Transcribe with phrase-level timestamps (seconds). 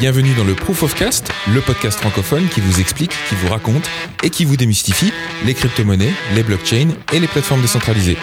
[0.00, 3.88] Bienvenue dans le Proof of Cast, le podcast francophone qui vous explique, qui vous raconte
[4.24, 5.12] et qui vous démystifie
[5.44, 8.16] les crypto-monnaies, les blockchains et les plateformes décentralisées.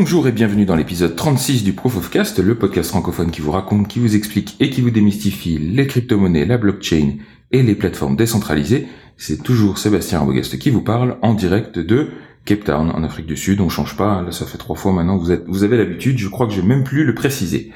[0.00, 3.50] Bonjour et bienvenue dans l'épisode 36 du Proof of Cast, le podcast francophone qui vous
[3.50, 7.14] raconte, qui vous explique et qui vous démystifie les crypto-monnaies, la blockchain
[7.50, 8.86] et les plateformes décentralisées.
[9.16, 12.10] C'est toujours Sébastien Arbogast qui vous parle en direct de
[12.44, 13.60] Cape Town en Afrique du Sud.
[13.60, 16.46] On change pas, là ça fait trois fois maintenant, vous, vous avez l'habitude, je crois
[16.46, 17.72] que je vais même plus le préciser.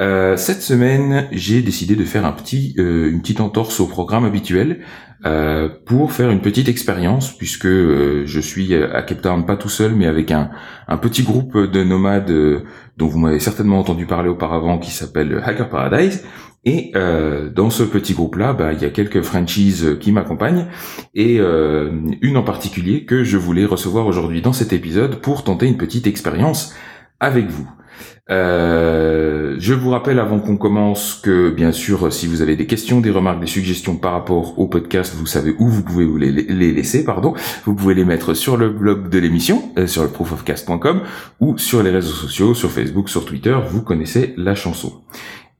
[0.00, 4.24] Euh, cette semaine, j'ai décidé de faire un petit, euh, une petite entorse au programme
[4.24, 4.80] habituel
[5.24, 9.94] euh, pour faire une petite expérience, puisque je suis à Cape Town pas tout seul,
[9.94, 10.50] mais avec un,
[10.88, 12.32] un petit groupe de nomades
[12.96, 16.24] dont vous m'avez certainement entendu parler auparavant, qui s'appelle Hacker Paradise.
[16.66, 16.92] Et
[17.54, 20.66] dans ce petit groupe-là, bah, il y a quelques franchises qui m'accompagnent,
[21.14, 25.78] et une en particulier que je voulais recevoir aujourd'hui dans cet épisode pour tenter une
[25.78, 26.74] petite expérience
[27.20, 27.68] avec vous.
[28.30, 33.00] Euh, je vous rappelle avant qu'on commence que bien sûr si vous avez des questions,
[33.00, 37.04] des remarques, des suggestions par rapport au podcast, vous savez où vous pouvez les, laisser,
[37.04, 37.34] pardon.
[37.64, 41.02] Vous pouvez les mettre sur le blog de l'émission, euh, sur le proofofcast.com
[41.40, 45.02] ou sur les réseaux sociaux, sur Facebook, sur Twitter, vous connaissez la chanson.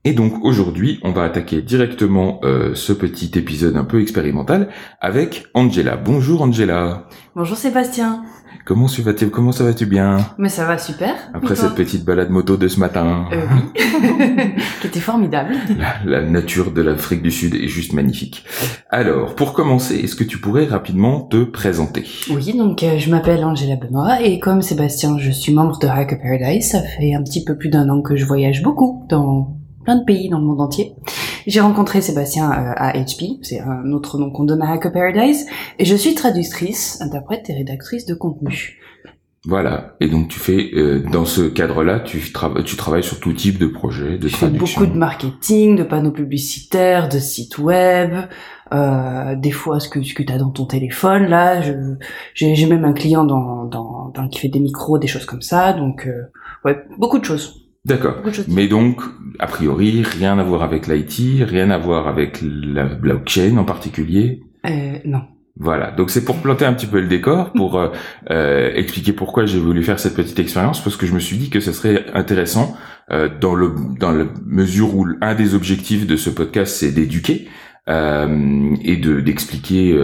[0.07, 4.69] Et donc aujourd'hui, on va attaquer directement euh, ce petit épisode un peu expérimental
[5.01, 5.97] avec Angela.
[5.97, 7.09] Bonjour Angela.
[7.35, 8.23] Bonjour Sébastien.
[8.65, 11.15] Comment, tu vas comment ça va-tu bien Mais ça va super.
[11.34, 13.27] Après cette petite balade moto de ce matin.
[13.31, 13.83] Euh, oui.
[14.81, 15.55] qui était formidable.
[16.07, 18.45] La, nature de l'Afrique du Sud est juste magnifique.
[18.89, 22.07] Alors, pour commencer, est-ce que tu pourrais rapidement te présenter?
[22.31, 26.19] Oui, donc euh, je m'appelle Angela Benoît et comme Sébastien, je suis membre de Hacker
[26.23, 26.70] Paradise.
[26.70, 30.05] Ça fait un petit peu plus d'un an que je voyage beaucoup dans plein de
[30.05, 30.95] pays dans le monde entier.
[31.47, 35.47] J'ai rencontré Sébastien euh, à HP, c'est un autre nom qu'on donne à Hacker Paradise,
[35.79, 38.81] et je suis traductrice, interprète et rédactrice de contenu.
[39.47, 39.95] Voilà.
[40.01, 42.19] Et donc tu fais euh, dans ce cadre-là, tu,
[42.64, 46.13] tu travailles sur tout type de projet, de je fais beaucoup de marketing, de panneaux
[46.13, 48.14] publicitaires, de sites web,
[48.73, 51.27] euh, des fois ce que ce que tu as dans ton téléphone.
[51.27, 51.61] Là,
[52.35, 55.75] j'ai même un client dans, dans, dans, qui fait des micros, des choses comme ça.
[55.75, 56.31] Donc euh,
[56.64, 57.64] ouais, beaucoup de choses.
[57.84, 58.17] D'accord.
[58.48, 59.02] Mais donc,
[59.39, 64.42] a priori, rien à voir avec l'IT, rien à voir avec la blockchain en particulier
[64.67, 65.22] euh, Non.
[65.56, 67.90] Voilà, donc c'est pour planter un petit peu le décor, pour euh,
[68.30, 71.50] euh, expliquer pourquoi j'ai voulu faire cette petite expérience, parce que je me suis dit
[71.50, 72.77] que ce serait intéressant
[73.11, 77.48] euh, dans le dans la mesure où un des objectifs de ce podcast c'est d'éduquer
[77.89, 79.95] euh, et de d'expliquer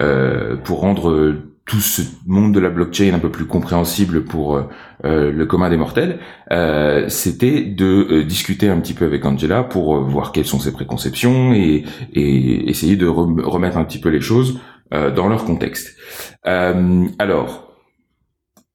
[0.00, 1.36] euh, pour rendre
[1.66, 4.62] tout ce monde de la blockchain un peu plus compréhensible pour euh,
[5.04, 6.20] euh, le commun des mortels,
[6.52, 11.52] euh, c'était de discuter un petit peu avec Angela pour voir quelles sont ses préconceptions
[11.52, 14.60] et, et essayer de remettre un petit peu les choses
[14.92, 15.96] dans leur contexte.
[16.44, 17.72] alors,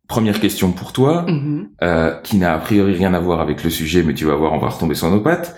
[0.09, 2.21] première question pour toi, mm-hmm.
[2.21, 4.59] qui n'a a priori rien à voir avec le sujet, mais tu vas voir, on
[4.59, 5.55] va retomber sur nos pattes.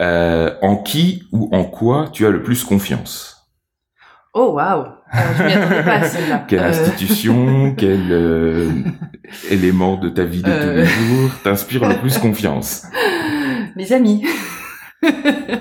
[0.00, 3.39] en qui ou en quoi tu as le plus confiance?
[4.32, 6.44] Oh waouh euh, Je m'y attendais pas à celle-là.
[6.48, 6.68] Quelle euh.
[6.68, 8.70] institution, quel euh,
[9.50, 12.86] élément de ta vie de tous les jours t'inspire le plus confiance
[13.76, 14.24] Mes amis.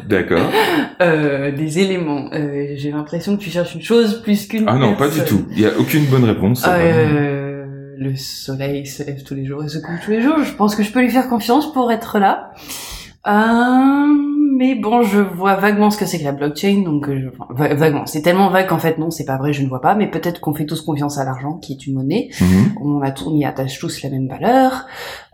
[0.07, 0.51] D'accord.
[1.01, 2.29] Euh, des éléments.
[2.33, 4.65] Euh, J'ai l'impression que tu cherches une chose plus qu'une.
[4.67, 5.45] Ah non, pas du tout.
[5.51, 6.65] Il y a aucune bonne réponse.
[6.67, 7.65] Euh,
[7.97, 10.43] le soleil se lève tous les jours et se couche tous les jours.
[10.43, 12.51] Je pense que je peux lui faire confiance pour être là.
[13.27, 14.08] Euh
[14.59, 18.05] mais bon, je vois vaguement ce que c'est que la blockchain, donc euh, vaguement.
[18.05, 19.95] C'est tellement vague qu'en fait non, c'est pas vrai, je ne vois pas.
[19.95, 22.29] Mais peut-être qu'on fait tous confiance à l'argent, qui est une monnaie.
[22.41, 22.75] Mhm.
[22.81, 24.85] On, a, on y attache tous la même valeur.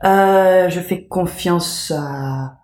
[0.04, 2.60] Euh, je fais confiance à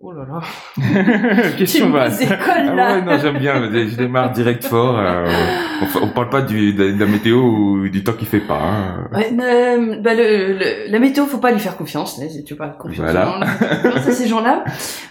[0.00, 1.50] Oh là là.
[1.58, 2.22] Question basse.
[2.30, 3.68] Ah ouais, non, j'aime bien.
[3.72, 4.96] Je démarre direct fort.
[4.96, 5.26] Euh,
[5.82, 8.60] on, on, parle pas du, de, la météo ou du temps qu'il fait pas.
[8.60, 9.08] Hein.
[9.12, 12.20] Ouais, euh, bah le, la météo, faut pas lui faire confiance.
[12.22, 13.40] Hein, tu pas confiance voilà.
[13.96, 14.64] à ces gens-là.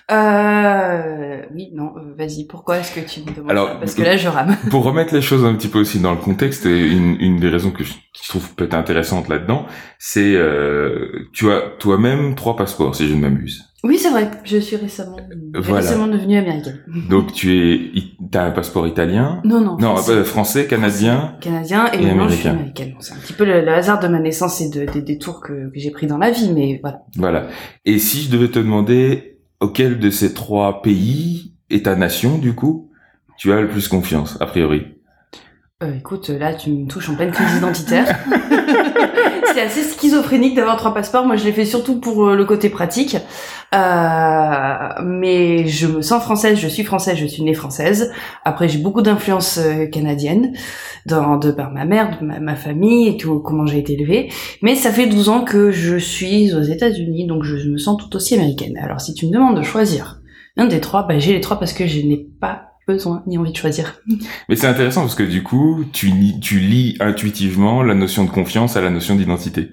[0.09, 2.45] Euh, oui, non, euh, vas-y.
[2.45, 3.75] Pourquoi est-ce que tu me demandes Alors, ça?
[3.75, 4.55] Parce que là, je rame.
[4.69, 7.71] pour remettre les choses un petit peu aussi dans le contexte, une, une des raisons
[7.71, 9.65] que je, je trouve peut-être intéressante là-dedans,
[9.99, 13.66] c'est euh, tu as toi-même trois passeports, si je ne m'abuse.
[13.87, 14.29] Oui, c'est vrai.
[14.43, 15.15] Je suis récemment,
[15.53, 16.79] récemment devenue américaine.
[17.09, 19.41] Donc tu es, t'as un passeport italien?
[19.45, 19.77] Non, non.
[19.77, 21.37] Non, français, français canadien?
[21.39, 22.27] canadien et, et américain.
[22.29, 22.93] je suis américaine.
[22.99, 25.79] C'est un petit peu le, hasard de ma naissance et de, des détours que, que
[25.79, 27.03] j'ai pris dans la vie, mais voilà.
[27.15, 27.47] Voilà.
[27.85, 32.53] Et si je devais te demander auquel de ces trois pays et ta nation, du
[32.53, 32.89] coup,
[33.37, 34.85] tu as le plus confiance, a priori
[35.81, 38.19] Euh, écoute, là, tu me touches en pleine crise identitaire.
[39.53, 41.25] c'est assez schizophrénique d'avoir trois passeports.
[41.25, 43.17] Moi, je l'ai fait surtout pour euh, le côté pratique.
[43.73, 48.13] Euh, mais je me sens française, je suis française, je suis née française.
[48.45, 50.53] Après, j'ai beaucoup d'influence euh, canadienne
[51.05, 54.31] dans, de par ma mère, de ma, famille et tout, comment j'ai été élevée.
[54.61, 58.15] Mais ça fait 12 ans que je suis aux États-Unis, donc je me sens tout
[58.15, 58.77] aussi américaine.
[58.81, 60.21] Alors, si tu me demandes de choisir
[60.55, 63.51] un des trois, bah, j'ai les trois parce que je n'ai pas besoin ni envie
[63.51, 64.01] de choisir.
[64.47, 66.09] Mais c'est intéressant parce que du coup, tu,
[66.39, 69.71] tu lis intuitivement la notion de confiance à la notion d'identité.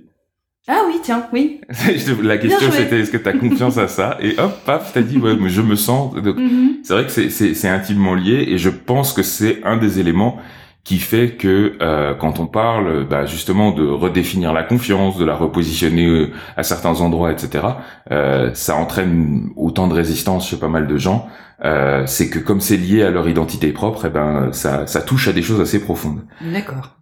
[0.66, 1.61] Ah oui, tiens, oui.
[2.22, 4.16] la question c'était est-ce que tu as confiance à ça?
[4.20, 6.14] Et hop, paf, t'as dit ouais, mais je me sens.
[6.14, 6.76] Donc, Mhm.
[6.82, 10.38] c'est vrai que c'est- intimement lié et je pense que c'est un des éléments
[10.84, 15.34] qui fait que euh, quand on parle bah, justement de redéfinir la confiance, de la
[15.34, 17.64] repositionner euh, à certains endroits, etc.,
[18.10, 21.26] euh, ça entraîne autant de résistance chez pas mal de gens.
[21.64, 25.28] Euh, c'est que comme c'est lié à leur identité propre, eh ben ça, ça touche
[25.28, 26.20] à des choses assez profondes.
[26.52, 26.96] D'accord.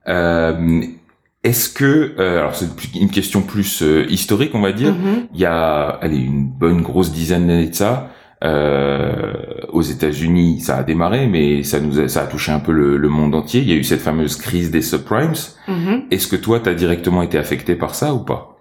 [1.45, 5.27] Est-ce que, euh, alors c'est une question plus euh, historique, on va dire, Mhm.
[5.35, 8.11] il y a, allez, une bonne grosse dizaine d'années de ça,
[8.45, 9.33] euh,
[9.73, 12.97] aux États-Unis, ça a démarré, mais ça nous a, ça a touché un peu le,
[12.97, 13.61] le monde entier.
[13.61, 15.33] Il y a eu cette fameuse crise des subprimes.
[15.69, 16.03] Mhm.
[16.11, 18.57] Est-ce que toi, t'as directement été affecté par ça ou pas?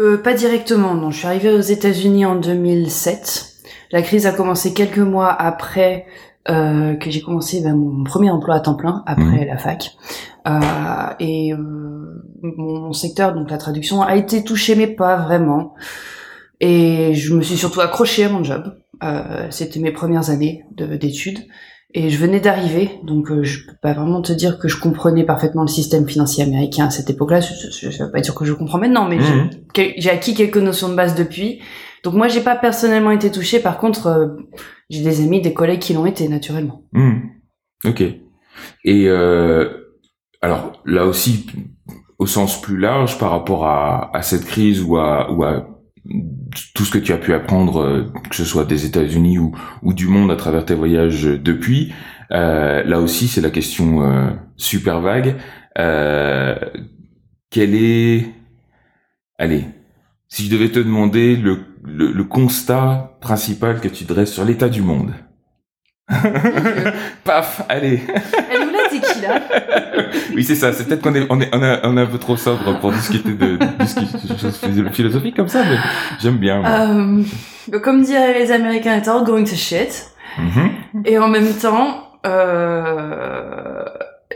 [0.00, 1.10] Euh, pas directement, non.
[1.10, 3.46] Je suis arrivée aux États-Unis en 2007.
[3.92, 6.06] La crise a commencé quelques mois après
[6.48, 9.46] euh, que j'ai commencé ben, mon premier emploi à temps plein après Mhm.
[9.46, 9.90] la fac.
[10.48, 10.60] Euh,
[11.20, 15.74] et euh, mon, secteur, donc la traduction, a été touché, mais pas vraiment.
[16.60, 18.74] Et je me suis surtout accrochée à mon job.
[19.02, 21.40] Euh, C'était mes premières années de- d'études.
[21.92, 25.24] Et je venais d'arriver, donc euh, je peux pas vraiment te dire que je comprenais
[25.24, 27.40] parfaitement le système financier américain à cette époque-là.
[27.40, 30.88] Je, veux pas dire que je comprends maintenant, mais j'ai- que- j'ai acquis quelques notions
[30.88, 31.60] de base depuis.
[32.04, 33.58] Donc moi, j'ai pas personnellement été touchée.
[33.58, 34.28] Par contre, euh,
[34.90, 36.82] j'ai des amis, des collègues qui l'ont été naturellement.
[36.92, 37.20] Hmm.
[37.84, 38.02] Ok.
[38.02, 39.68] Et euh,
[40.42, 41.46] alors là aussi,
[42.18, 45.66] au sens plus large, par rapport à, à cette crise ou à, ou à
[46.74, 49.94] tout ce que tu as pu apprendre, euh, que ce soit des États-Unis ou, ou
[49.94, 51.92] du monde à travers tes voyages depuis,
[52.32, 55.36] euh, là aussi c'est la question euh, super vague.
[55.78, 56.56] Euh,
[57.50, 58.26] quel est,
[59.38, 59.64] allez,
[60.28, 64.68] si je devais te demander le, le, le constat principal que tu dresses sur l'état
[64.68, 65.12] du monde.
[67.24, 68.00] Paf, allez.
[68.50, 69.40] Elle nous l'a tequila.
[70.34, 70.72] Oui, c'est ça.
[70.72, 72.92] C'est peut-être qu'on est, on est, on est, on est un peu trop sobre pour
[72.92, 74.60] discuter de, de de choses
[74.92, 75.76] philosophiques comme ça, mais
[76.20, 76.64] j'aime bien.
[76.64, 77.22] Euh,
[77.80, 80.10] comme diraient les Américains, it's all going to shit.
[80.38, 81.04] Mhm.
[81.04, 83.84] Et en même temps, euh,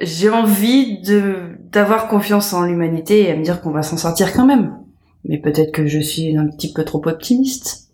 [0.00, 1.34] j'ai envie de
[1.72, 4.76] d'avoir confiance en l'humanité et à me dire qu'on va s'en sortir quand même.
[5.24, 7.90] Mais peut-être que je suis un petit peu trop optimiste.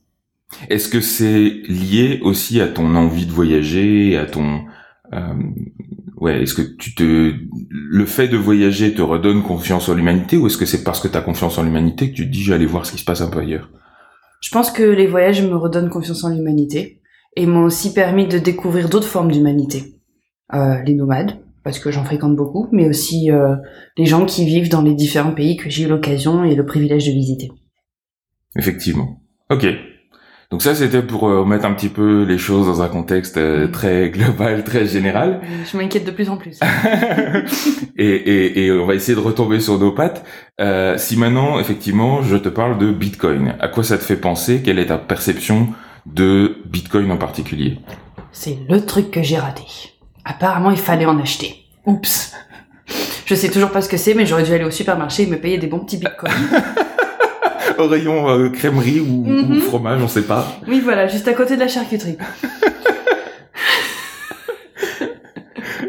[0.69, 4.65] Est-ce que c'est lié aussi à ton envie de voyager, à ton,
[5.12, 5.35] euh,
[6.17, 7.35] ouais, est-ce que tu te,
[7.71, 11.09] le fait de voyager te redonne confiance en l'humanité, ou est-ce que c'est parce que
[11.09, 12.99] tu as confiance en l'humanité que tu te dis, je vais aller voir ce qui
[12.99, 13.71] se passe un peu ailleurs?
[14.41, 17.00] Je pense que les voyages me redonnent confiance en l'humanité
[17.37, 19.94] et m'ont aussi permis de découvrir d'autres formes d'humanité.
[20.53, 23.57] Euh, les nomades, parce que j'en fréquente beaucoup, mais aussi euh,
[23.97, 27.07] les gens qui vivent dans les différents pays que j'ai eu l'occasion et le privilège
[27.07, 27.51] de visiter.
[28.57, 29.21] Effectivement.
[29.51, 29.67] Ok.
[30.51, 33.69] Donc ça, c'était pour euh, remettre un petit peu les choses dans un contexte euh,
[33.69, 35.41] très global, très général.
[35.71, 36.59] Je m'inquiète de plus en plus.
[37.97, 40.25] et, et, et on va essayer de retomber sur nos pattes.
[40.61, 44.61] Euh, si maintenant, effectivement, je te parle de Bitcoin, à quoi ça te fait penser?
[44.61, 45.69] Quelle est ta perception
[46.06, 47.79] de Bitcoin en particulier?
[48.32, 49.63] C'est le truc que j'ai raté.
[50.24, 51.65] Apparemment, il fallait en acheter.
[51.86, 52.34] Oups.
[53.27, 55.36] Je sais toujours pas ce que c'est, mais j'aurais dû aller au supermarché et me
[55.39, 56.32] payer des bons petits bitcoins.
[57.79, 59.56] Au rayon euh, crèmerie ou, Mhm.
[59.56, 60.46] ou fromage, on sait pas.
[60.69, 62.17] oui, voilà, juste à côté de la charcuterie.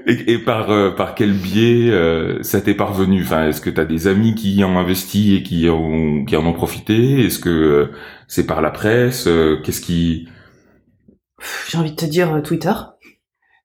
[0.07, 3.21] Et, et par euh, par quel biais euh, ça t'est parvenu?
[3.23, 6.35] Enfin, est-ce que tu as des amis qui y ont investi et qui ont qui
[6.35, 7.21] en ont profité?
[7.25, 7.91] Est-ce que euh,
[8.27, 9.29] c'est par la presse?
[9.63, 10.27] Qu'est-ce qui
[11.69, 12.73] J'ai envie de te dire Twitter.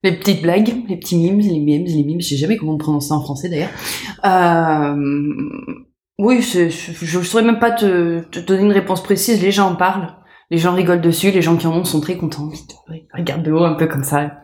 [0.03, 2.77] Les petites blagues, les petits memes, les memes, les memes, je sais jamais comment on
[2.77, 3.71] prononce ça en français d'ailleurs.
[4.25, 4.95] Euh...
[6.19, 9.69] Oui, c'est- je je saurais même pas te, te donner une réponse précise, les gens
[9.71, 10.15] en parlent,
[10.49, 12.49] les gens rigolent dessus, les gens qui en ont sont très contents.
[13.13, 14.39] Regarde de haut un peu comme ça.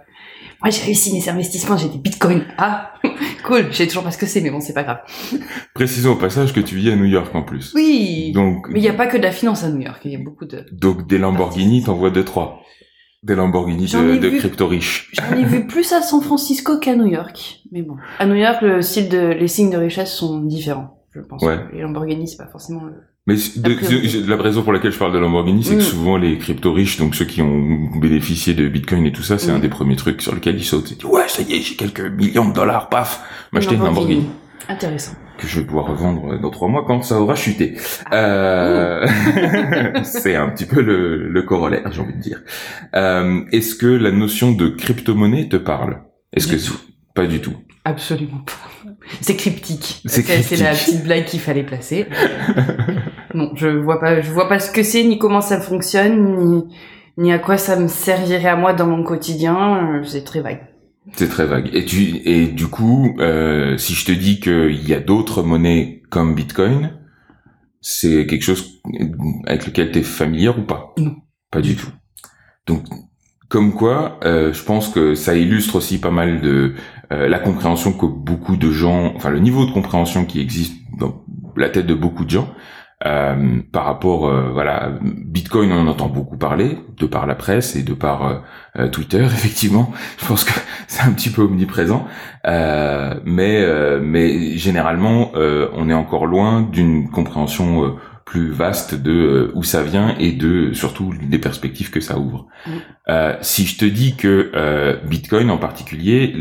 [0.61, 2.45] Moi j'ai réussi mes investissements, j'ai des bitcoins.
[2.57, 2.93] Ah,
[3.43, 4.99] cool, je sais toujours pas ce que c'est, mais bon, c'est pas grave.
[5.73, 7.73] Précisons au passage que tu vis à New York en plus.
[7.75, 10.11] Oui, Donc mais il y a pas que de la finance à New York, il
[10.11, 10.65] y a beaucoup de...
[10.71, 12.61] Donc des Lamborghini, t'en vois deux trois.
[13.23, 14.37] Des Lamborghini de, ai de vu.
[14.39, 15.09] crypto riches.
[15.13, 17.61] J'en ai vu plus à San Francisco qu'à New York.
[17.71, 17.95] Mais bon.
[18.19, 21.41] À New York, le style de, les signes de richesse sont différents, je pense.
[21.41, 21.57] Ouais.
[21.73, 22.93] Les Lamborghini, c'est pas forcément le,
[23.25, 25.77] Mais de- la raison pour laquelle je parle de Lamborghini, c'est Mm.
[25.77, 29.37] que souvent les crypto riches, donc ceux qui ont bénéficié de Bitcoin et tout ça,
[29.37, 29.55] c'est Mm.
[29.55, 30.91] un des premiers trucs sur lesquels ils sautent.
[30.91, 34.25] Ils disent, ouais, ça y est, j'ai quelques millions de dollars, paf, m'acheter une Lamborghini.
[34.67, 35.13] Intéressant.
[35.37, 37.75] Que je vais pouvoir revendre dans trois mois quand ça aura chuté.
[38.11, 38.15] Ah.
[38.15, 39.05] Euh...
[40.03, 42.41] c'est un petit peu le, le corollaire, j'ai envie de dire.
[42.95, 46.01] Euh, Est-ce que la notion de crypto-monnaie te parle?
[46.33, 46.55] Est-ce que
[47.15, 47.53] pas du tout?
[47.85, 48.93] Absolument pas.
[49.21, 50.01] C'est cryptique.
[50.05, 52.07] C'est la petite blague qu'il fallait placer.
[53.33, 56.63] non, je vois pas, je vois pas ce que c'est, ni comment ça fonctionne, ni,
[57.17, 59.97] ni à quoi ça me servirait à moi dans mon quotidien.
[59.99, 60.61] Euh, C'est très vague.
[61.11, 61.69] C'est très vague.
[61.73, 66.01] Et tu et du coup, euh, si je te dis qu'il y a d'autres monnaies
[66.09, 66.93] comme Bitcoin,
[67.81, 68.81] c'est quelque chose
[69.45, 70.93] avec lequel tu es familier ou pas?
[70.97, 71.15] Non.
[71.51, 71.91] Pas du tout.
[72.65, 72.85] Donc,
[73.49, 76.73] comme quoi, euh, je pense que ça illustre aussi pas mal de
[77.11, 81.23] euh, la compréhension que beaucoup de gens, enfin le niveau de compréhension qui existe dans
[81.55, 82.53] la tête de beaucoup de gens
[83.05, 87.75] euh, par rapport, euh, voilà, Bitcoin, on en entend beaucoup parler de par la presse
[87.75, 88.35] et de par euh,
[88.79, 89.91] euh, Twitter, effectivement.
[90.19, 90.53] Je pense que
[90.87, 92.07] c'est un petit peu omniprésent,
[92.45, 99.51] Euh, mais euh, mais généralement, euh, on est encore loin d'une compréhension plus vaste de
[99.53, 102.47] où ça vient et de surtout des perspectives que ça ouvre.
[102.65, 102.71] Mm.
[103.09, 106.33] Euh, si je te dis que euh, Bitcoin en particulier,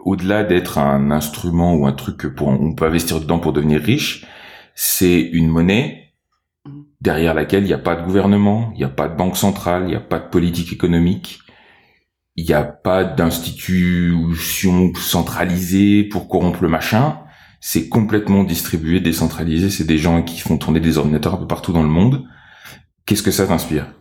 [0.00, 3.80] au-delà d'être un instrument ou un truc que pour on peut investir dedans pour devenir
[3.80, 4.24] riche,
[4.80, 6.08] c'est une monnaie
[6.68, 6.82] Mm.
[7.00, 9.84] derrière laquelle il n'y a pas de gouvernement, il n'y a pas de banque centrale,
[9.84, 11.40] il n'y a pas de politique économique,
[12.36, 17.20] il n'y a pas d'institution centralisée pour corrompre le machin.
[17.60, 19.68] C'est complètement distribué, décentralisé.
[19.68, 22.24] C'est des gens qui font tourner des ordinateurs un peu partout dans le monde.
[23.04, 23.92] Qu'est-ce que ça t'inspire?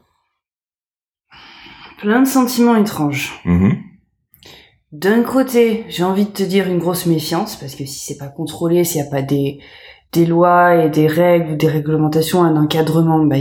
[1.99, 3.33] Plein de sentiments étranges.
[3.45, 3.77] Mhm.
[4.91, 8.29] D'un côté, j'ai envie de te dire une grosse méfiance, parce que si c'est pas
[8.29, 9.59] contrôlé, s'il n'y a pas des,
[10.13, 13.35] des lois et des règles ou des réglementations, un encadrement, bah,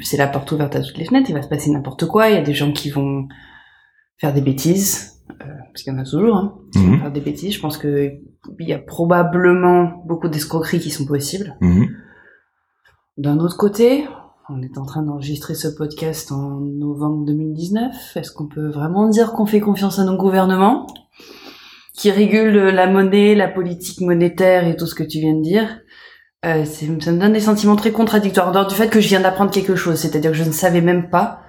[0.00, 2.34] c'est la porte ouverte à toutes les fenêtres, il va se passer n'importe quoi, il
[2.34, 3.28] y a des gens qui vont
[4.18, 7.00] faire des bêtises, euh, parce qu'il y en a toujours, hein, qui vont Mhm.
[7.00, 7.54] faire des bêtises.
[7.54, 8.10] Je pense que
[8.58, 11.56] il y a probablement beaucoup d'escroqueries qui sont possibles.
[11.60, 11.86] Mhm.
[13.16, 14.04] D'un autre côté,
[14.48, 18.16] on est en train d'enregistrer ce podcast en novembre 2019.
[18.16, 20.86] Est-ce qu'on peut vraiment dire qu'on fait confiance à nos gouvernements
[21.94, 25.80] qui régulent la monnaie, la politique monétaire et tout ce que tu viens de dire?
[26.44, 28.48] Euh, Ça me donne des sentiments très contradictoires.
[28.48, 30.80] En dehors du fait que je viens d'apprendre quelque chose, c'est-à-dire que je ne savais
[30.80, 31.42] même pas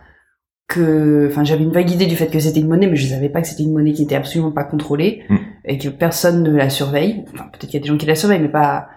[0.67, 3.29] que, enfin, j'avais une vague idée du fait que c'était une monnaie, mais je savais
[3.29, 5.37] pas que c'était une monnaie qui était absolument pas contrôlée Mm.
[5.65, 7.25] et que personne ne la surveille.
[7.33, 8.87] Enfin, peut-être qu'il y a des gens qui la surveillent, mais pas,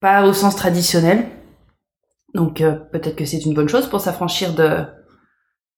[0.00, 1.24] pas au sens traditionnel.
[2.34, 4.84] Donc euh, peut-être que c'est une bonne chose pour s'affranchir de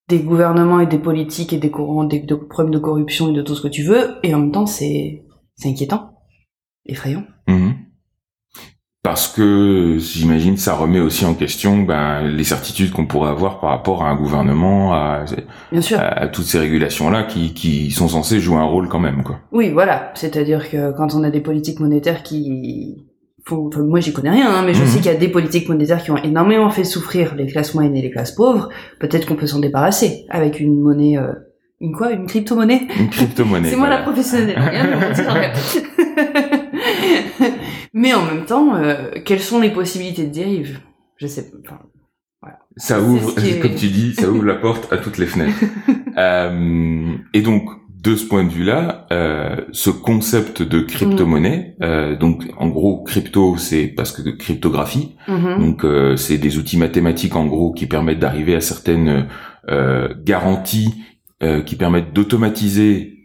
[0.09, 3.42] des gouvernements et des politiques et des courants, des, de problèmes de corruption et de
[3.42, 4.16] tout ce que tu veux.
[4.23, 6.18] Et en même temps, c'est c'est inquiétant,
[6.85, 7.25] effrayant.
[7.49, 7.75] Mhm.
[9.07, 13.71] Parce que j'imagine ça remet aussi en question ben, les certitudes qu'on pourrait avoir par
[13.71, 15.25] rapport à un gouvernement, à,
[15.71, 15.99] Bien sûr.
[16.01, 19.23] à toutes ces régulations-là qui, qui sont censées jouer un rôle quand même.
[19.23, 19.39] quoi.
[19.53, 20.11] Oui, voilà.
[20.15, 23.05] C'est-à-dire que quand on a des politiques monétaires qui
[23.47, 24.89] font, enfin, moi j'y connais rien, hein, mais je Mhm.
[24.89, 27.95] sais qu'il y a des politiques monétaires qui ont énormément fait souffrir les classes moyennes
[27.95, 28.71] et les classes pauvres.
[28.99, 31.33] Peut-être qu'on peut s'en débarrasser avec une monnaie, euh,
[31.81, 32.89] une quoi, une crypto-monnaie?
[32.99, 33.69] Une crypto-monnaie.
[33.71, 34.01] C'est moi voilà.
[34.01, 34.59] la professionnelle.
[37.95, 40.81] Mais en même temps, euh, quelles sont les possibilités de dérive?
[41.17, 41.57] Je sais pas.
[42.43, 45.59] Enfin, Ça ouvre, est- comme tu dis, ça ouvre la porte à toutes les fenêtres.
[46.19, 47.69] Euh, et donc,
[48.03, 53.59] de ce point de vue-là, euh, ce concept de crypto-monnaie, euh, donc en gros, crypto,
[53.59, 55.59] c'est parce que cryptographie, mhm.
[55.59, 59.29] donc euh, c'est des outils mathématiques en gros qui permettent d'arriver à certaines
[60.25, 60.95] garanties
[61.67, 63.15] qui permettent d'automatiser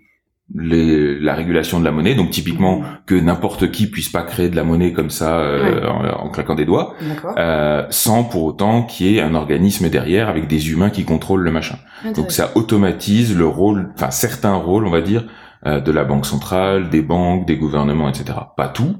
[0.55, 2.15] les, la régulation de la monnaie.
[2.15, 5.87] Donc typiquement que n'importe qui puisse pas créer de la monnaie comme ça euh, Ouais.
[5.87, 6.95] en, en claquant des doigts,
[7.37, 11.43] euh, sans pour autant qu'il y ait un organisme derrière avec des humains qui contrôlent
[11.43, 11.77] le machin.
[12.15, 15.25] Donc ça automatise le rôle, enfin certains rôles, on va dire,
[15.67, 18.37] euh, de la banque centrale, des banques, des gouvernements, etc.
[18.57, 18.95] Pas tout,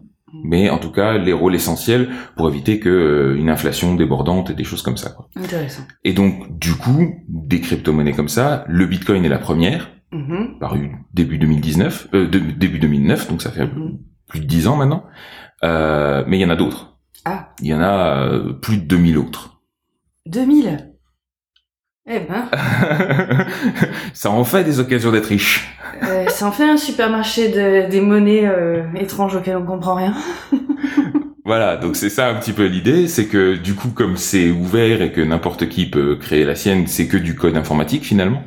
[0.46, 4.54] mais en tout cas les rôles essentiels pour éviter que euh, une inflation débordante et
[4.54, 5.10] des choses comme ça.
[5.10, 5.28] Quoi.
[5.36, 5.82] Intéressant.
[6.04, 10.58] Et donc du coup, des crypto-monnaies comme ça, le Bitcoin est la première, Mhm.
[10.60, 14.00] paru début 2019, euh, de- début 2009, donc ça fait Mhm.
[14.28, 15.06] plus de 10 ans maintenant.
[15.64, 16.98] Euh, mais il y en a d'autres.
[17.26, 19.62] Ah, Il y en a euh, plus de 2000 autres.
[20.26, 20.94] 2000
[22.08, 22.48] Eh ben,
[24.14, 25.70] ça en fait des occasions d'être riche.
[26.04, 30.14] euh, ça en fait un supermarché de, des monnaies euh, étranges auxquelles on comprend rien.
[31.52, 35.02] Voilà, donc c'est ça un petit peu l'idée, c'est que du coup comme c'est ouvert
[35.02, 38.42] et que n'importe qui peut créer la sienne, c'est que du code informatique finalement.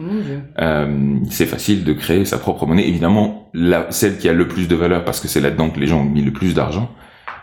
[0.59, 2.89] Euh, c'est facile de créer sa propre monnaie.
[2.89, 5.87] Évidemment, la, celle qui a le plus de valeur parce que c'est là-dedans que les
[5.87, 6.93] gens ont mis le plus d'argent,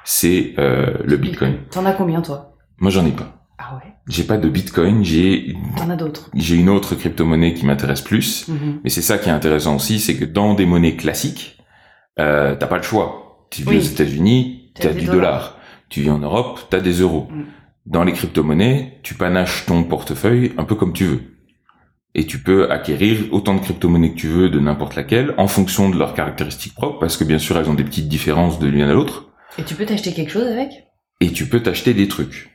[0.04, 1.58] c'est euh, le Bitcoin.
[1.70, 2.56] T'en as combien, toi?
[2.80, 3.46] Moi, j'en ai pas.
[3.60, 3.92] Ah ouais?
[4.08, 6.32] J'ai pas de Bitcoin, j'ai T'en as d'autres?
[6.34, 8.48] j'ai une autre crypto-monnaie qui m'intéresse plus.
[8.48, 8.80] Mhm.
[8.84, 11.60] Mais c'est ça qui est intéressant aussi, c'est que dans des monnaies classiques,
[12.20, 13.46] euh, t'as pas le choix.
[13.52, 13.78] Tu vis Oui.
[13.78, 15.22] aux États-Unis, T'as t'as des du dollars.
[15.22, 15.58] dollar.
[15.90, 17.28] Tu vis en Europe, t'as des euros.
[17.30, 17.44] Mm.
[17.86, 21.22] Dans les crypto-monnaies, tu panaches ton portefeuille un peu comme tu veux.
[22.14, 25.90] Et tu peux acquérir autant de crypto-monnaies que tu veux de n'importe laquelle en fonction
[25.90, 28.84] de leurs caractéristiques propres, parce que bien sûr elles ont des petites différences de l'une
[28.84, 29.30] à l'autre.
[29.58, 30.70] Et tu peux t'acheter quelque chose avec?
[31.22, 32.50] Et tu peux t'acheter des trucs.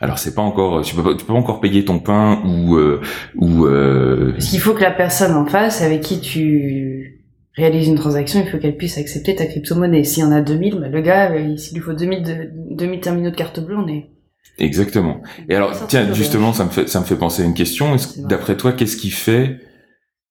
[0.00, 2.76] Alors c'est pas encore, tu peux pas, tu peux pas encore payer ton pain ou
[2.76, 3.00] euh,
[3.36, 7.21] ou euh, Parce qu'il faut que la personne en face avec qui tu
[7.54, 10.04] réalises une transaction, il faut qu'elle puisse accepter ta crypto-monnaie.
[10.04, 13.00] S'il y en a 2000, bah, le gars, euh, s'il lui faut 2000, de, 2000
[13.00, 14.10] terminaux de carte bleue, on est...
[14.58, 15.22] exactement.
[15.48, 17.96] Et alors, tiens, justement, ça me fait, ça me fait penser à une question.
[18.18, 19.58] D'après toi, qu'est-ce qui fait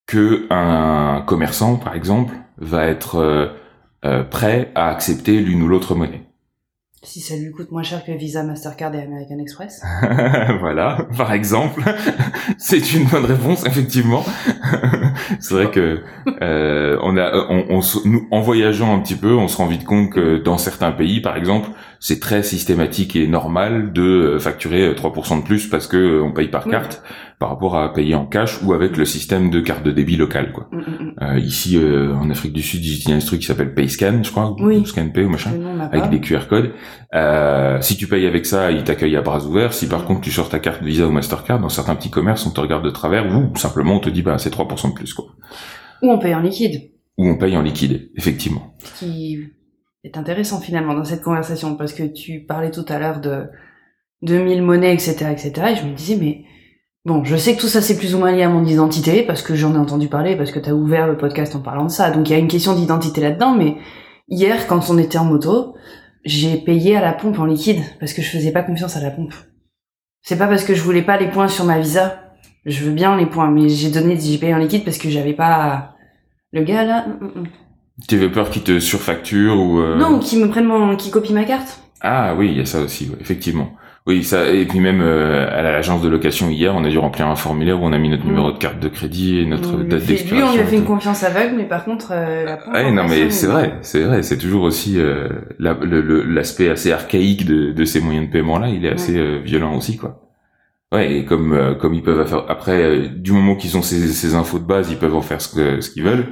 [0.07, 3.47] que un commerçant, par exemple, va être euh,
[4.05, 6.23] euh, prêt à accepter l'une ou l'autre monnaie?
[7.03, 9.81] Si ça lui coûte moins cher que Visa, Mastercard et American Express.
[10.59, 11.81] Voilà, par exemple,
[12.59, 14.23] c'est une bonne réponse, effectivement.
[15.39, 16.01] c'est vrai que
[16.43, 19.83] euh, on a, on, on nous, en voyageant un petit peu, on se rend vite
[19.83, 24.83] compte que dans certains pays, par exemple, c'est très systématique et normal de euh, facturer
[24.87, 26.71] euh, 3% de plus parce que euh, on paye par Oui.
[26.71, 27.01] carte
[27.39, 30.51] par rapport à payer en cash ou avec le système de carte de débit local,
[30.51, 30.67] quoi.
[30.71, 31.13] Mm, mm, mm.
[31.23, 34.21] Euh, ici, euh, en Afrique du Sud, il y a un truc qui s'appelle PayScan,
[34.23, 34.77] je crois, Oui.
[34.77, 35.51] ou ScanPay ou machin
[35.91, 36.71] avec des QR codes.
[37.13, 39.73] Euh, si tu payes avec ça, ils t'accueillent à bras ouverts.
[39.73, 42.51] Si par contre tu sors ta carte Visa ou Mastercard, dans certains petits commerces, on
[42.51, 45.25] te regarde de travers ou simplement on te dit bah c'est 3% de plus quoi.
[46.01, 46.91] Ou on paye en liquide.
[47.17, 48.75] Ou on paye en liquide, effectivement.
[48.79, 49.39] Ce qui
[50.03, 53.43] est intéressant finalement dans cette conversation parce que tu parlais tout à l'heure de
[54.23, 55.53] 2000 monnaies, etc., etc.
[55.71, 56.45] Et je me disais, mais
[57.05, 59.41] bon, je sais que tout ça c'est plus ou moins lié à mon identité parce
[59.41, 62.11] que j'en ai entendu parler, parce que t'as ouvert le podcast en parlant de ça.
[62.11, 63.77] Donc il y a une question d'identité là-dedans, mais
[64.29, 65.75] hier, quand on était en moto,
[66.23, 69.11] j'ai payé à la pompe en liquide parce que je faisais pas confiance à la
[69.11, 69.33] pompe.
[70.21, 72.33] C'est pas parce que je voulais pas les points sur ma visa.
[72.65, 75.33] Je veux bien les points, mais j'ai donné, j'ai payé en liquide parce que j'avais
[75.33, 75.95] pas
[76.51, 77.07] le gars là.
[77.07, 77.47] mm, mm, mm.
[78.07, 81.35] Tu avais peur qu'ils te surfacturent ou euh, Non, qui me prennent mon, qui copient
[81.35, 81.81] ma carte.
[82.01, 83.73] Ah oui, il y a ça aussi, effectivement.
[84.07, 87.27] Oui, ça et puis même euh, à l'agence de location hier, on a dû remplir
[87.27, 88.29] un formulaire où on a mis notre Mm.
[88.29, 90.35] numéro de carte de crédit et notre On a date d'expiration.
[90.37, 92.93] Lui, on lui a fait une confiance aveugle, mais par contre, euh, la Ouais, en
[92.93, 97.45] non, mais c'est vrai, c'est vrai, c'est toujours aussi euh, la- le- l'aspect assez archaïque
[97.45, 100.19] de, de ces moyens de paiement là, il est assez euh, violent aussi quoi.
[100.91, 104.07] Ouais, et comme euh, comme ils peuvent faire après, euh, du moment qu'ils ont ces,
[104.07, 106.25] ces infos de base, ils peuvent en faire ce que ce qu'ils veulent.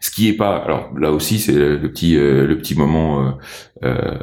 [0.00, 3.20] Ce qui est pas, alors là aussi c'est le, le petit euh, le petit moment,
[3.20, 3.30] euh,
[3.84, 4.18] euh,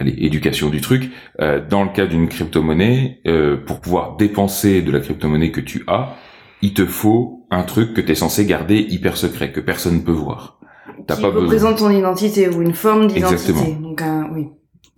[0.00, 1.10] allez éducation du truc.
[1.40, 5.84] Euh, dans le cas d'une crypto-monnaie, euh, pour pouvoir dépenser de la crypto-monnaie que tu
[5.86, 6.16] as,
[6.62, 10.02] il te faut un truc que tu es censé garder hyper secret, que personne ne
[10.02, 10.58] peut voir.
[11.06, 11.44] T'as Qui pas besoin.
[11.44, 13.50] représente ton identité ou une forme d'identité.
[13.50, 13.80] Exactement.
[13.80, 14.48] Donc, un, oui.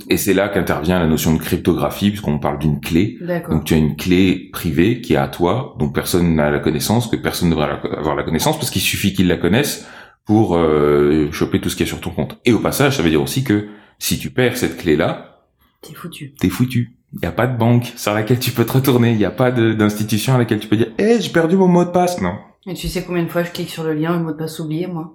[0.09, 3.19] Et c'est là qu'intervient la notion de cryptographie, puisqu'on parle d'une clé.
[3.21, 3.55] D'accord.
[3.55, 7.07] Donc tu as une clé privée qui est à toi, dont personne n'a la connaissance,
[7.07, 9.87] que personne ne devrait avoir la connaissance, parce qu'il suffit qu'ils la connaissent
[10.25, 12.39] pour euh, choper tout ce qu'il y a sur ton compte.
[12.45, 13.69] Et au passage, ça veut dire aussi que
[14.03, 15.45] si tu perds cette clé-là,
[15.81, 16.35] T'es foutu.
[16.39, 16.97] t'es foutu.
[17.13, 19.13] Il n'y a pas de banque sur laquelle tu peux te retourner.
[19.13, 21.85] Il n'y a pas d'institution à laquelle tu peux dire «Eh, j'ai perdu mon mot
[21.85, 22.35] de passe!» Non.
[22.67, 24.59] Et tu sais combien de fois je clique sur le lien, le mot de passe
[24.59, 25.15] oublié, moi?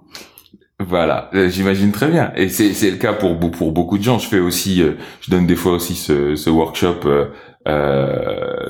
[0.80, 2.32] Voilà, euh, j'imagine très bien.
[2.36, 4.18] Et c'est c'est le cas pour pour beaucoup de gens.
[4.18, 7.26] Je fais aussi, euh, je donne des fois aussi ce, ce workshop, euh,
[7.66, 8.68] euh,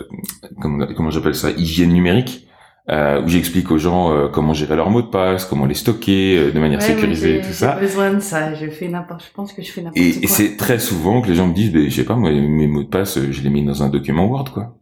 [0.61, 2.48] comment comment j'appelle ça, hygiène numérique,
[2.91, 6.39] euh, où j'explique aux gens euh, comment gérer leurs mots de passe, comment les stocker
[6.39, 7.77] euh, de manière Ouais, sécurisée tout ça.
[7.79, 8.55] J'ai besoin de ça.
[8.55, 10.23] Je fais n'importe, je pense que je fais n'importe quoi.
[10.23, 12.67] et c'est très souvent que les gens me disent, ben, je sais pas, moi, mes
[12.67, 14.79] mots de passe, euh, je les mets dans un document Word, quoi.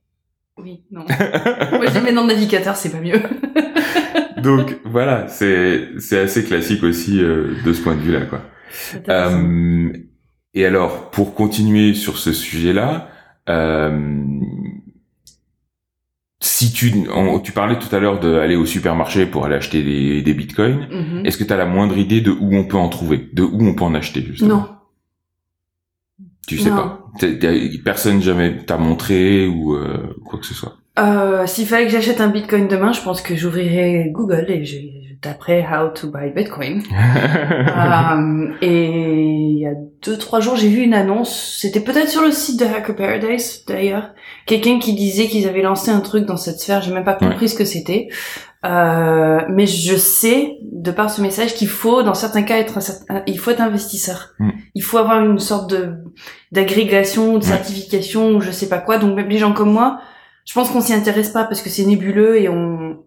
[0.62, 1.05] Oui, non.
[1.73, 3.21] moi, je les mets dans le navigateur, c'est pas mieux.
[4.42, 8.42] Donc voilà, c'est c'est assez classique aussi euh, de ce point de vue-là, quoi.
[9.09, 9.92] Euh,
[10.55, 13.09] et alors, pour continuer sur ce sujet-là,
[13.49, 14.21] euh,
[16.38, 20.22] si tu, on- tu parlais tout à l'heure d'aller au supermarché pour aller acheter des,
[20.22, 21.25] des bitcoins, Mhm.
[21.27, 23.62] est-ce que tu as la moindre idée de où on peut en trouver, de où
[23.66, 24.49] on peut en acheter justement?
[24.57, 24.66] Non.
[26.46, 26.77] Tu sais Non.
[26.77, 27.03] pas.
[27.85, 30.77] Personne jamais t'a montré ou euh, quoi que ce soit.
[30.99, 34.77] Euh, s'il fallait que j'achète un bitcoin demain, je pense que j'ouvrirais Google et je,
[35.26, 36.82] taperais how to buy bitcoin.
[37.76, 39.72] Euh, et il y a
[40.04, 41.56] deux trois jours, j'ai vu une annonce.
[41.60, 44.10] C'était peut-être sur le site de Hacker Paradise d'ailleurs.
[44.46, 46.80] Quelqu'un qui disait qu'ils avaient lancé un truc dans cette sphère.
[46.82, 48.08] J'ai même pas compris ce que c'était.
[48.64, 52.80] Euh, mais je sais, de par ce message, qu'il faut, dans certains cas, être un
[52.80, 54.30] certain- il faut être investisseur.
[54.38, 54.50] Mm.
[54.74, 55.94] Il faut avoir une sorte de
[56.52, 58.98] d'agrégation de certification ou je sais pas quoi.
[58.98, 60.00] Donc même les gens comme moi,
[60.44, 62.98] je pense qu'on s'y intéresse pas parce que c'est nébuleux et on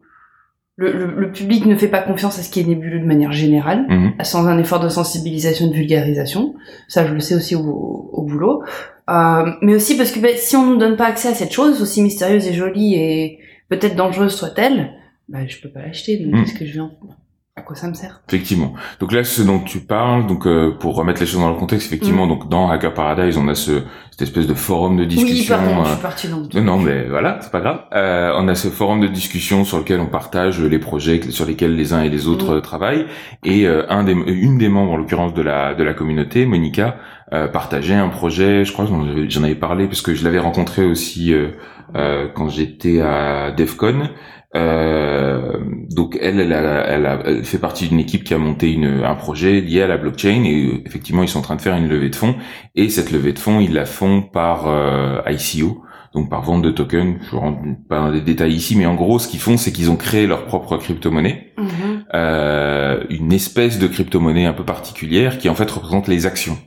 [0.81, 3.31] le, le, le public ne fait pas confiance à ce qui est nébuleux de manière
[3.33, 4.13] générale Mhm.
[4.23, 6.55] sans un effort de sensibilisation et de vulgarisation.
[6.87, 8.63] Ça, je le sais aussi au, au boulot.
[9.09, 11.81] Euh, mais aussi parce que ben, si on nous donne pas accès à cette chose,
[11.81, 14.91] aussi mystérieuse et jolie et peut-être dangereuse soit-elle,
[15.27, 16.17] ben, je peux pas l'acheter.
[16.17, 16.43] Donc Mm.
[16.43, 16.91] qu'est-ce que je vais en
[17.59, 18.73] À quoi ça me sert Effectivement.
[18.99, 21.87] Donc là, ce dont tu parles, donc euh, pour remettre les choses dans le contexte,
[21.87, 22.29] effectivement, Mm.
[22.29, 25.55] donc dans Hacker Paradise, on a ce cette espèce de forum de Oui, discussion.
[25.55, 27.79] pardon, je euh, suis partie dans le Non, non, mais voilà, c'est pas grave.
[27.93, 31.75] Euh, on a ce forum de discussion sur lequel on partage les projets sur lesquels
[31.77, 32.57] les uns et les autres Mhm.
[32.57, 33.05] euh, travaillent.
[33.45, 36.97] Et euh, un des, une des membres, en l'occurrence de la de la communauté, Monica,
[37.31, 38.65] euh, partageait un projet.
[38.65, 38.91] Je crois que
[39.29, 41.51] j'en avais- parlé parce que je l'avais rencontré aussi euh,
[41.95, 44.09] euh, quand j'étais à DevCon.
[44.55, 45.57] Euh,
[45.91, 49.03] donc elle, elle, a- elle, a- elle fait partie d'une équipe qui a monté une,
[49.03, 51.75] un projet lié à la blockchain et euh, effectivement ils sont en train de faire
[51.75, 52.35] une levée de fonds
[52.75, 55.83] et cette levée de fonds ils la font par euh, ICO
[56.15, 57.17] donc par vente de tokens.
[57.29, 59.71] Je ne rentre pas dans les détails ici, mais en gros ce qu'ils font c'est
[59.71, 62.03] qu'ils ont créé leur propre crypto-monnaie, Mhm.
[62.15, 66.57] euh, une espèce de crypto-monnaie un peu particulière qui en fait représente les actions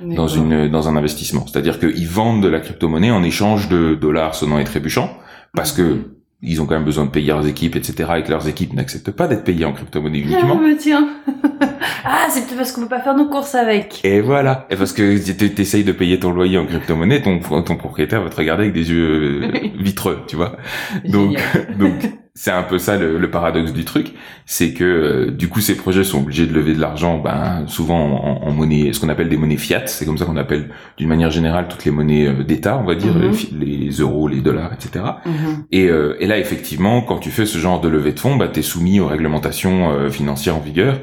[0.00, 1.44] dans une dans un investissement.
[1.46, 5.10] C'est-à-dire qu'ils vendent de la crypto-monnaie en échange de dollars sonnants et trébuchants
[5.54, 6.04] parce que Mhm.
[6.40, 8.10] Ils ont quand même besoin de payer leurs équipes, etc.
[8.18, 10.60] et que leurs équipes n'acceptent pas d'être payées en crypto-monnaie Ah, uniquement.
[10.62, 11.08] mais tiens.
[12.04, 14.00] ah, c'est peut-être parce qu'on peut pas faire nos courses avec.
[14.04, 14.66] Et voilà.
[14.70, 18.30] Et parce que tu t'essayes de payer ton loyer en crypto-monnaie, ton, ton propriétaire va
[18.30, 20.56] te regarder avec des yeux euh, vitreux, tu vois.
[21.04, 21.36] Donc,
[21.78, 21.94] donc
[22.40, 24.12] c'est un peu ça le, le paradoxe du truc,
[24.46, 27.98] c'est que euh, du coup ces projets sont obligés de lever de l'argent, ben souvent
[27.98, 31.08] en, en monnaie, ce qu'on appelle des monnaies fiat, c'est comme ça qu'on appelle d'une
[31.08, 33.32] manière générale toutes les monnaies euh, d'État, on va dire Mhm.
[33.58, 35.04] les les euros, les dollars, etc.
[35.26, 35.64] Mhm.
[35.72, 38.46] Et, euh, et là effectivement, quand tu fais ce genre de levée de fonds, bah
[38.46, 41.00] t'es soumis aux réglementations euh, financières en vigueur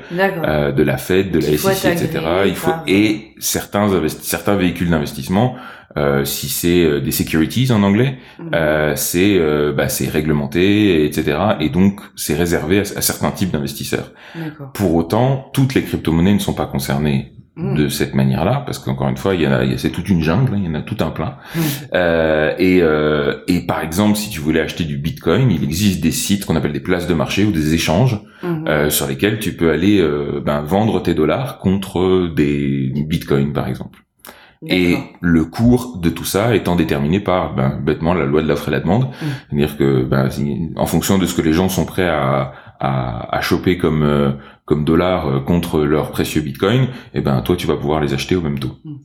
[0.47, 2.25] euh, de la Fed, de Donc, la SEC, etc.
[2.45, 5.55] Il faut et certains certains véhicules d'investissement,
[5.97, 8.51] euh, si c'est euh, des securities en anglais, Mhm.
[8.53, 11.37] euh, c'est euh, bah, c'est réglementé, etc.
[11.59, 14.11] Et donc c'est réservé à, à certains types d'investisseurs.
[14.73, 17.75] Pour autant, toutes les crypto-monnaies ne sont pas concernées Mhm.
[17.77, 20.21] de cette manière-là, parce qu'encore une fois, il y en a, a- c'est toute une
[20.21, 21.37] jungle, hein, il y en a tout un plein.
[21.55, 21.61] Mhm.
[21.93, 26.11] Euh, et, euh, et par exemple, si tu voulais acheter du Bitcoin, il existe des
[26.11, 28.19] sites qu'on appelle des places de marché ou des échanges
[28.67, 30.05] euh, sur lesquels tu peux aller
[30.45, 33.99] ben, vendre tes dollars contre des bitcoins par exemple.
[34.69, 38.67] Et le cours de tout ça étant déterminé par ben, bêtement la loi de l'offre
[38.67, 39.25] et la demande, Mm.
[39.49, 40.29] c'est-à-dire que ben,
[40.75, 44.31] en fonction de ce que les gens sont prêts à à, à choper comme euh,
[44.65, 48.35] comme dollars euh, contre leurs précieux bitcoins, et ben toi tu vas pouvoir les acheter
[48.35, 48.75] au même taux.
[48.83, 48.95] Mm.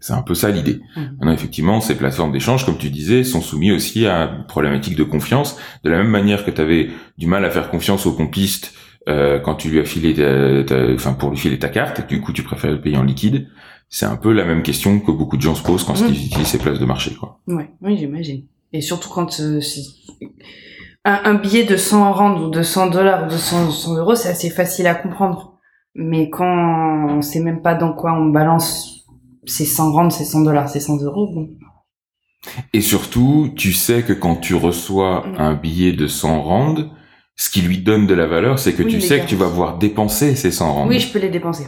[0.00, 0.80] C'est un peu ça l'idée.
[0.96, 1.00] Mm.
[1.18, 5.04] Maintenant, effectivement, ces plateformes d'échange, comme tu disais, sont soumis aussi à une problématique de
[5.04, 5.58] confiance.
[5.84, 8.74] De la même manière que tu avais du mal à faire confiance au compiste
[9.08, 12.02] euh, quand tu lui as filé, ta- ta- enfin pour lui filer ta carte, et
[12.02, 13.48] que du coup tu préfères le payer en liquide.
[13.96, 16.06] C'est un peu la même question que beaucoup de gens se posent quand Mm.
[16.08, 17.38] ils utilisent ces places de marché, quoi.
[17.46, 18.42] Ouais, oui, j'imagine.
[18.72, 19.60] Et surtout quand euh,
[21.04, 24.16] un, un billet de 100 rand ou de 100 dollars ou de 100, 100 euros,
[24.16, 25.60] c'est assez facile à comprendre.
[25.94, 29.06] Mais quand on sait même pas dans quoi on balance
[29.46, 31.50] ces 100 rand, ces 100 dollars, ces 100 euros, bon.
[32.72, 35.34] Et surtout, tu sais que quand tu reçois Mm.
[35.40, 36.74] un billet de 100 rand,
[37.36, 39.48] ce qui lui donne de la valeur, c'est que Oui, tu sais que tu vas
[39.48, 40.88] pouvoir dépenser ces 100 rands.
[40.88, 41.66] Oui, je peux les dépenser.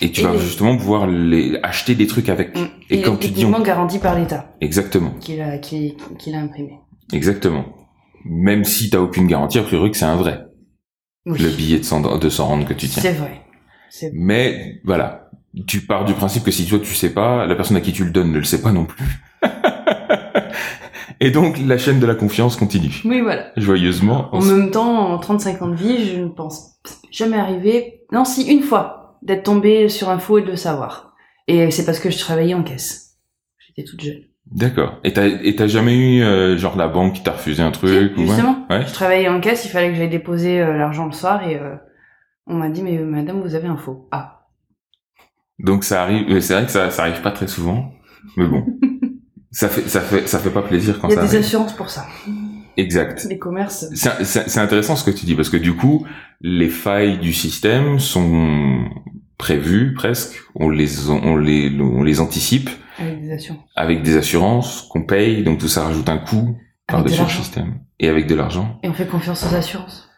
[0.00, 2.56] Et tu Et vas les- justement pouvoir les acheter des trucs avec.
[2.56, 2.66] Mm.
[2.90, 5.12] Et Et, comme tu dis, techniquement garanti par l'État Exactement.
[5.20, 6.78] qui l'a qui, qui l'a imprimé.
[7.12, 7.64] Exactement.
[8.24, 10.44] Même si t'as aucune garantie, a priori que c'est un vrai,
[11.26, 11.38] Oui.
[11.40, 13.02] le billet de 100, de 100 rand que tu tiens.
[13.02, 13.42] C'est vrai.
[14.12, 15.30] Mais voilà,
[15.66, 18.04] tu pars du principe que si toi tu sais pas, la personne à qui tu
[18.04, 19.04] le donnes ne le sait pas non plus.
[21.20, 23.00] Et donc la chaîne de la confiance continue.
[23.04, 23.46] Oui, voilà.
[23.56, 24.28] Joyeusement.
[24.32, 26.78] En même temps, en 35 ans de vie, je ne pense
[27.10, 28.02] jamais arriver.
[28.12, 31.14] Non, si, une fois, d'être tombée sur un faux et de le savoir.
[31.46, 33.16] Et c'est parce que je travaillais en caisse.
[33.58, 34.20] J'étais toute jeune.
[34.50, 34.98] D'accord.
[35.04, 38.16] Et t'as et t'as jamais eu euh, genre la banque qui t'a refusé un truc
[38.16, 38.26] ou ouais?
[38.26, 38.86] Justement, Ouais.
[38.86, 41.74] je travaillais en caisse, il fallait que j'aille déposer euh, l'argent le soir et euh,
[42.46, 44.08] on m'a dit, mais euh, madame, vous avez un faux.
[44.10, 44.46] Ah.
[45.58, 46.26] Donc ça arrive.
[46.28, 47.92] mais C'est vrai que ça ça arrive pas très souvent,
[48.36, 48.64] mais bon.
[49.50, 51.44] ça fait ça fait ça fait pas plaisir quand Il y a ça des arrive.
[51.46, 52.06] assurances pour ça.
[52.78, 53.26] Exact.
[53.28, 53.86] Les commerces.
[53.92, 56.06] C'est intéressant ce que tu dis parce que du coup,
[56.40, 58.84] les failles du système sont
[59.36, 60.36] prévues presque.
[60.54, 63.64] On les on les on les anticipe Avec des assurances.
[63.76, 68.08] avec des assurances qu'on paye, donc tout ça rajoute un coût par-dessus le système et
[68.08, 68.78] avec de l'argent.
[68.84, 70.08] Et on fait confiance aux assurances.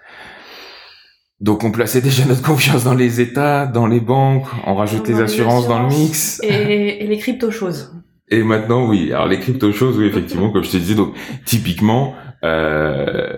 [1.40, 5.18] Donc on plaçait déjà notre confiance dans les États, dans les banques, on rajoute les
[5.20, 6.38] assurances dans le mix.
[6.42, 7.94] Et, et les crypto-choses.
[8.28, 9.12] Et maintenant, oui.
[9.12, 11.14] Alors les crypto choses, oui, effectivement, comme je te disais, donc
[11.46, 12.14] typiquement,
[12.44, 13.36] euh,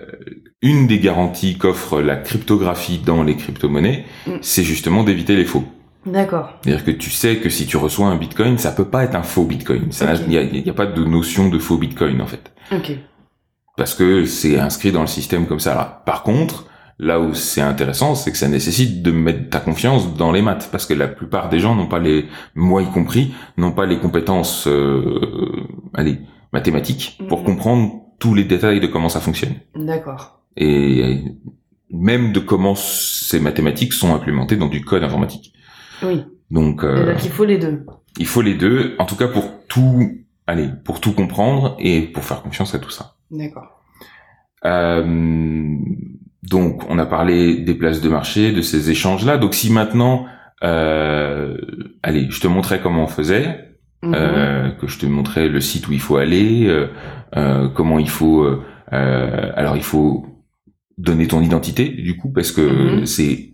[0.61, 4.31] une des garanties qu'offre la cryptographie dans les crypto-monnaies, Mm.
[4.41, 5.63] c'est justement d'éviter les faux.
[6.05, 6.49] D'accord.
[6.63, 9.23] C'est-à-dire que tu sais que si tu reçois un bitcoin, ça peut pas être un
[9.23, 9.89] faux bitcoin.
[10.27, 10.33] Il
[10.65, 12.97] y a, pas de notion de faux bitcoin en fait, Ok.
[13.77, 16.03] parce que c'est inscrit dans le système comme ça.
[16.05, 16.67] Par contre,
[16.99, 20.69] Là où c'est intéressant, c'est que ça nécessite de mettre ta confiance dans les maths,
[20.71, 23.97] parce que la plupart des gens n'ont pas les, moi y compris, n'ont pas les
[23.97, 26.19] compétences, euh, allez,
[26.53, 27.45] mathématiques pour Mhm.
[27.45, 29.55] comprendre tous les détails de comment ça fonctionne.
[29.75, 30.41] D'accord.
[30.55, 31.21] Et
[31.89, 35.53] même de comment ces mathématiques sont implémentées dans du code informatique.
[36.01, 36.23] Oui.
[36.51, 37.85] Donc, euh, donc il faut les deux.
[38.19, 40.11] il faut les deux, en tout cas pour tout,
[40.45, 43.15] allez, pour tout comprendre et pour faire confiance à tout ça.
[43.31, 43.81] D'accord.
[44.65, 45.75] Euh,
[46.43, 49.37] donc, on a parlé des places de marché, de ces échanges-là.
[49.37, 50.25] Donc, si maintenant,
[50.63, 51.57] euh,
[52.03, 53.72] allez, je te montrais comment on faisait,
[54.03, 54.13] Mhm.
[54.15, 56.87] euh, que je te montrais le site où il faut aller, euh,
[57.37, 58.43] euh, comment il faut.
[58.43, 58.61] euh,
[58.93, 60.25] euh, alors, il faut
[60.97, 62.61] donner ton identité, du coup, parce que
[62.99, 63.05] Mhm.
[63.05, 63.52] c'est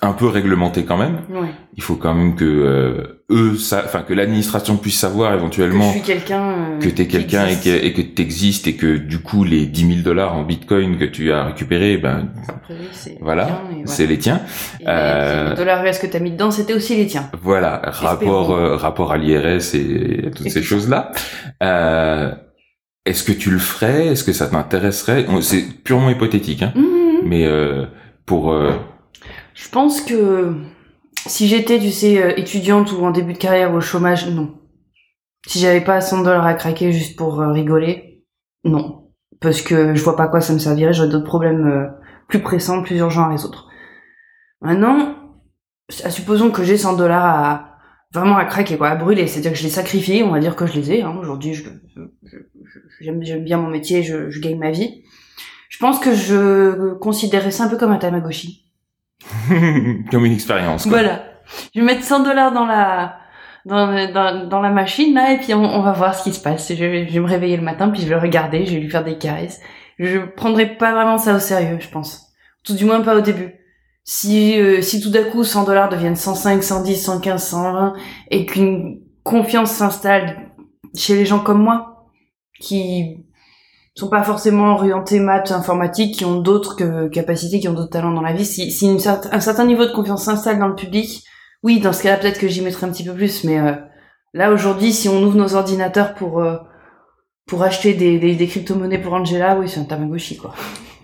[0.00, 1.20] un peu réglementé quand même.
[1.30, 1.50] Ouais.
[1.76, 5.98] Il faut quand même que euh, eux, enfin que l'administration puisse savoir Que éventuellement je
[5.98, 6.42] suis quelqu'un.
[6.50, 9.86] euh, que t'es quelqu'un et que, et que t'existes et que du coup les 10
[9.88, 14.18] 000 dollars en bitcoin que tu as récupéré, ben Après, oui, c'est voilà, c'est les
[14.18, 14.40] tiens.
[14.80, 17.30] Et euh, les dollars US que t'as mis dedans, c'était aussi les tiens.
[17.42, 20.74] Voilà, rapport euh, rapport à l'IRS et toutes Et ces tout ça.
[20.74, 21.12] choses-là.
[21.62, 22.32] Euh,
[23.04, 24.06] Est-ce que tu le ferais?
[24.08, 25.26] Est-ce que ça t'intéresserait?
[25.42, 27.28] C'est purement hypothétique, hein, Mhm.
[27.28, 27.84] mais euh,
[28.26, 28.72] pour euh,
[29.54, 30.54] Je pense que
[31.26, 34.58] si j'étais, tu sais, euh, étudiante ou en début de carrière au chômage, non.
[35.46, 38.24] Si j'avais pas 100 dollars à craquer juste pour euh, rigoler,
[38.64, 39.10] non.
[39.40, 41.86] Parce que je vois pas à quoi ça me servirait, j'aurais d'autres problèmes euh,
[42.28, 43.68] plus pressants, plus urgents à résoudre.
[44.60, 45.16] Maintenant,
[46.04, 47.68] à supposons que j'ai 100 dollars à
[48.12, 50.66] vraiment à craquer, quoi, à brûler, c'est-à-dire que je les sacrifie, on va dire que
[50.66, 51.02] je les ai.
[51.02, 51.16] Hein.
[51.18, 51.54] Aujourd'hui,
[53.00, 55.02] j'aime, bien mon métier, je, je gagne ma vie.
[55.70, 58.71] Je pense que je considérais ça un peu comme un Tamagotchi.
[60.10, 60.86] comme une expérience.
[60.86, 61.24] Voilà.
[61.74, 63.18] Je vais mettre 100 dollars dans la
[63.64, 66.68] dans, dans, dans la machine là et puis on, va voir ce qui se passe.
[66.68, 68.90] Je, je vais me réveiller le matin puis je vais le regarder, je vais lui
[68.90, 69.60] faire des caresses.
[69.98, 72.32] Je prendrai pas vraiment ça au sérieux, je pense.
[72.64, 73.54] Tout du moins pas au début.
[74.04, 77.94] Si euh, si tout d'un coup 100 dollars deviennent 105, 110, 115, 120
[78.30, 80.50] et qu'une confiance s'installe
[80.94, 82.08] chez les gens comme moi
[82.58, 83.24] qui
[83.94, 88.22] sont pas forcément orientés maths, informatique, qui ont d'autres capacités, qui ont d'autres talents dans
[88.22, 88.44] la vie.
[88.44, 88.98] Si, si une
[89.32, 91.24] un certain niveau de confiance s'installe dans le public,
[91.62, 93.44] oui, dans ce cas-là, peut-être que j'y mettrai un petit peu plus.
[93.44, 93.72] Mais euh,
[94.34, 96.56] là, aujourd'hui, si on ouvre nos ordinateurs pour euh,
[97.46, 100.54] pour acheter des, des, des crypto-monnaies pour Angela, oui, c'est un Tamagotchi, quoi.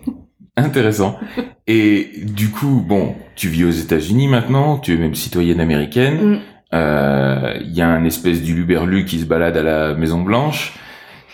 [0.56, 1.18] Intéressant.
[1.66, 6.32] Et du coup, bon, tu vis aux États-Unis maintenant, tu es même citoyenne américaine.
[6.32, 6.38] Mm.
[6.74, 10.78] Euh, Il y a un espèce d'uluberlu qui se balade à la Maison Blanche,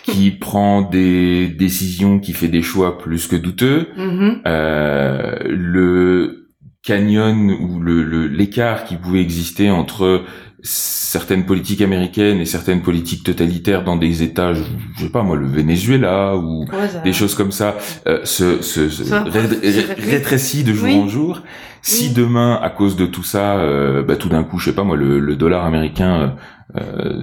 [0.05, 3.87] qui prend des décisions, qui fait des choix plus que douteux.
[3.97, 4.41] Mhm.
[4.47, 6.47] Euh, le
[6.83, 10.23] canyon ou le le- l'écart qui pouvait exister entre
[10.67, 14.63] certaines politiques américaines et certaines politiques totalitaires dans des États, je,
[14.97, 17.75] je sais pas moi, le Venezuela ou Ouais, ça- des choses comme ça
[18.07, 19.95] euh, se, se, se Ça- ré- c'est ré- vrai.
[20.17, 20.95] rétrécit de jour Oui.
[20.95, 21.41] en jour.
[21.83, 22.13] Si Oui.
[22.15, 24.97] demain, à cause de tout ça, euh, bah, tout d'un coup, je sais pas moi,
[24.97, 26.35] le, le dollar américain
[26.77, 27.21] euh,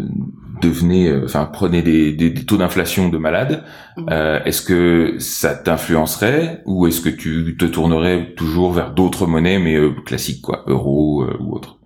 [0.62, 3.64] devenait, euh, enfin prenait des, des, des taux d'inflation de malade,
[3.98, 4.07] Mhm.
[4.11, 9.59] euh, est-ce que ça t'influencerait ou est-ce que tu te tournerais toujours vers d'autres monnaies
[9.59, 11.77] mais euh, classiques quoi, euro euh, ou autre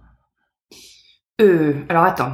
[1.40, 2.32] Euh, alors attends.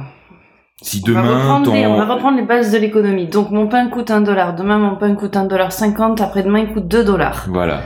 [0.81, 1.73] Si On va, demain, ton...
[1.73, 3.27] les, on va reprendre les bases de l'économie.
[3.27, 4.53] Donc mon pain coûte un dollar.
[4.55, 6.19] Demain mon pain coûte un dollar cinquante.
[6.21, 7.45] Après-demain il coûte deux dollars.
[7.49, 7.81] voilà,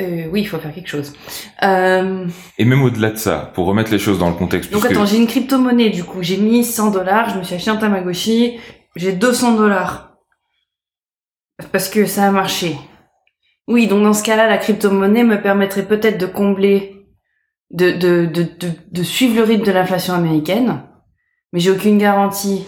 [0.00, 1.12] Euh, oui, il faut faire quelque chose.
[1.62, 2.26] Euh,
[2.58, 5.06] et même au-delà de ça, pour remettre les choses dans le contexte, Donc puisque- attends,
[5.06, 8.58] j'ai une crypto-monnaie du coup, j'ai mis 100 dollars, je me suis acheté un Tamagotchi,
[8.96, 10.16] j'ai 200 dollars.
[11.72, 12.76] Parce que ça a marché.
[13.68, 17.06] Oui, donc dans ce cas-là, la crypto-monnaie me permettrait peut-être de combler,
[17.70, 20.82] de, de, de, de, de suivre le rythme de l'inflation américaine,
[21.52, 22.64] mais j'ai aucune garantie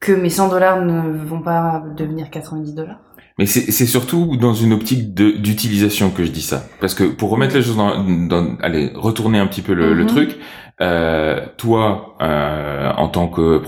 [0.00, 3.00] que mes 100 dollars ne vont pas devenir 90 dollars.
[3.38, 6.66] Mais c'est surtout dans une optique d'utilisation que je dis ça.
[6.80, 8.02] Parce que pour remettre les choses dans...
[8.02, 10.08] dans allez, retourner un petit peu le, le Mhm.
[10.08, 10.38] truc,
[10.80, 13.58] euh, toi, euh, en tant que,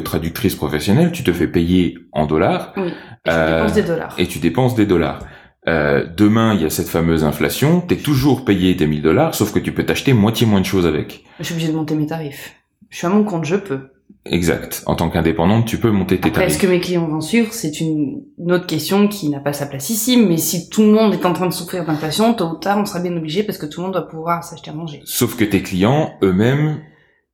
[0.00, 2.90] traductrice professionnelle, tu te fais payer en dollars Oui, et
[3.26, 4.14] je Euh, dépense des dollars.
[4.18, 5.20] et tu dépenses des dollars.
[5.66, 9.60] Demain, il y a cette fameuse inflation, t'es toujours payé tes 1000 dollars, sauf que
[9.60, 11.22] tu peux t'acheter moitié moins de choses avec.
[11.38, 12.56] Je suis obligée de monter mes tarifs.
[12.90, 13.78] Je suis à mon compte, je peux.
[14.24, 14.82] Exact.
[14.86, 16.62] En tant qu'indépendante, tu peux monter tes Après, est-ce tarifs.
[16.70, 17.48] que mes clients vont suivre?
[17.52, 20.92] C'est une, une autre question qui n'a pas sa place ici, mais si tout le
[20.92, 23.58] monde est en train de souffrir d'inflation, tôt ou tard, on sera bien obligé parce
[23.58, 25.00] que tout le monde doit pouvoir s'acheter à manger.
[25.04, 26.80] Sauf que tes clients, eux-mêmes,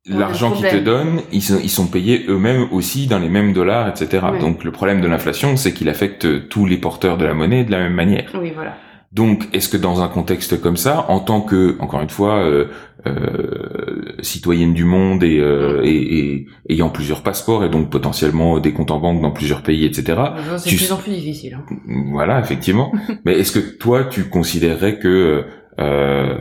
[0.05, 3.87] l'argent qu'ils te donnent, ils sont, ils sont payés eux-mêmes aussi dans les mêmes dollars,
[3.89, 4.25] etc.
[4.39, 7.71] Donc le problème de l'inflation, c'est qu'il affecte tous les porteurs de la monnaie de
[7.71, 8.31] la même manière.
[8.39, 8.75] Oui, voilà.
[9.11, 12.67] Donc, est-ce que dans un contexte comme ça, en tant que, encore une fois, euh,
[13.07, 18.71] euh, citoyenne du monde et, euh, et, et, ayant plusieurs passeports et donc potentiellement des
[18.71, 20.21] comptes en banque dans plusieurs pays, etc.
[20.57, 21.55] C'est de plus en plus difficile.
[21.55, 21.75] Hein.
[22.11, 22.91] Voilà, effectivement.
[23.25, 25.45] Mais est-ce que toi, tu considérerais que
[25.79, 26.37] euh,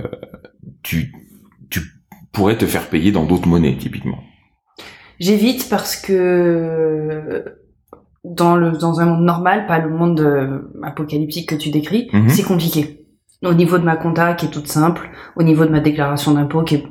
[0.83, 1.13] tu,
[1.71, 1.81] tu
[2.33, 4.19] pourrais te faire payer dans d'autres monnaies, typiquement?
[5.21, 7.45] J'évite parce que
[8.35, 12.29] dans le dans un monde normal, pas le monde euh, apocalyptique que tu décris, Mhm.
[12.29, 13.07] c'est compliqué.
[13.45, 16.63] Au niveau de ma compta qui est toute simple, au niveau de ma déclaration d'impôt
[16.65, 16.85] qui est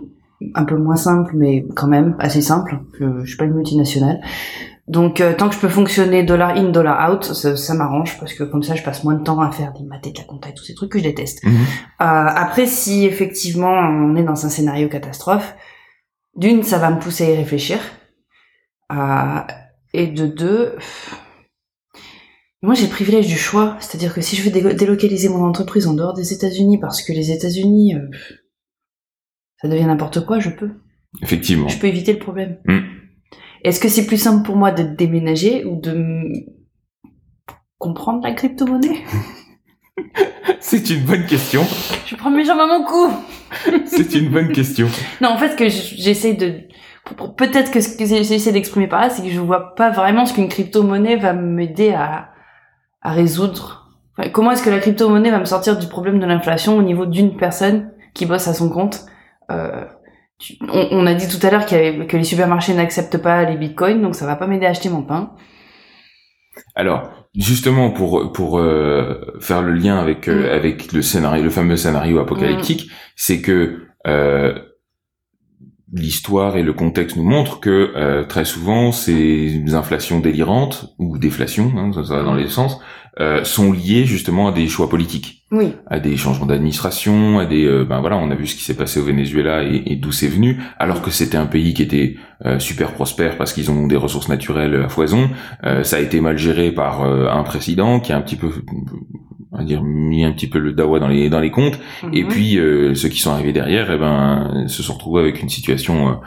[0.55, 2.79] un peu moins simple mais quand même assez simple.
[2.99, 4.21] Je, je suis pas une multinationale.
[4.87, 8.33] Donc euh, tant que je peux fonctionner dollar in dollar out, ça, ça m'arrange parce
[8.33, 10.23] que comme ça je passe moins de temps à faire des maths et de la
[10.23, 11.43] compta et tous ces trucs que je déteste.
[11.43, 11.51] Mhm.
[11.53, 11.55] Euh,
[11.99, 15.55] après, si effectivement on est dans un scénario catastrophe,
[16.37, 17.79] d'une, ça va me pousser à y réfléchir.
[19.93, 20.75] Et de deux,
[22.67, 23.77] moi j'ai le privilège du choix.
[23.79, 27.13] C'est-à-dire que si je veux délo- délocaliser mon entreprise en dehors des États-Unis parce que
[27.13, 28.09] les États-Unis, euh,
[29.61, 30.71] ça devient n'importe quoi, je peux.
[31.23, 31.69] Effectivement.
[31.69, 32.57] Je peux éviter le problème.
[32.65, 32.79] Mm.
[33.63, 36.23] Est-ce que c'est plus simple pour moi de déménager ou de
[37.77, 39.01] comprendre la crypto-monnaie?
[40.59, 41.63] C'est une bonne question.
[42.05, 43.09] Je prends mes jambes à mon cou
[43.85, 44.87] C'est une bonne question.
[45.21, 46.63] Non, en fait, ce que j'essaie de...
[47.37, 50.33] Peut-être que ce que j'essaie d'exprimer par là, c'est que je vois pas vraiment ce
[50.33, 52.29] qu'une crypto-monnaie va m'aider à,
[53.07, 53.89] à résoudre.
[54.17, 57.05] Enfin, comment est-ce que la crypto-monnaie va me sortir du problème de l'inflation au niveau
[57.05, 59.05] d'une personne qui bosse à son compte
[59.51, 59.85] euh,
[60.39, 64.01] tu- on, on a dit tout à l'heure que les supermarchés n'acceptent pas les bitcoins,
[64.01, 65.31] donc ça va pas m'aider à acheter mon pain.
[66.75, 70.55] Alors, justement, pour pour euh, faire le lien avec euh, Mm.
[70.55, 74.59] avec le scénario, le fameux scénario apocalyptique, c'est que euh,
[75.93, 81.71] l'histoire et le contexte nous montrent que euh, très souvent ces inflations délirantes ou déflations,
[81.77, 82.79] hein, ça, va dans les sens,
[83.19, 85.73] euh, sont liées justement à des choix politiques, Oui.
[85.87, 88.75] à des changements d'administration, à des euh, ben voilà, on a vu ce qui s'est
[88.75, 92.15] passé au Venezuela et, et d'où c'est venu, alors que c'était un pays qui était
[92.45, 95.29] euh, super prospère parce qu'ils ont des ressources naturelles à foison.
[95.63, 98.49] Euh, ça a été mal géré par euh, un président qui a un petit peu,
[99.53, 101.79] on va dire, mis un petit peu le dawa dans les dans les comptes.
[102.11, 102.29] Et Mhm.
[102.29, 106.19] puis euh, ceux qui sont arrivés derrière, eh ben, se sont retrouvés avec une situation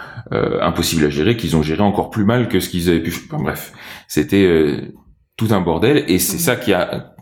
[0.63, 3.13] impossible à gérer, qu'ils ont géré encore plus mal que ce qu'ils avaient pu.
[3.31, 3.73] Enfin, bref,
[4.09, 4.95] c'était euh,
[5.37, 6.41] tout un bordel, et c'est Mhm.
[6.41, 7.13] ça qui a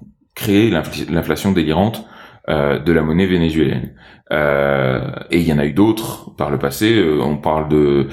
[0.46, 2.07] l'infl- l'inflation délirante
[2.48, 3.94] euh, de la monnaie vénézuélienne.
[4.33, 6.94] Euh, et il y en a eu d'autres par le passé.
[6.96, 8.09] euh, on parle de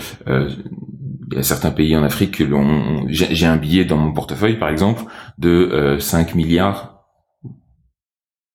[1.32, 2.42] il certains pays en Afrique,
[3.08, 5.04] j'ai un billet dans mon portefeuille, par exemple,
[5.38, 6.95] de euh, 5 milliards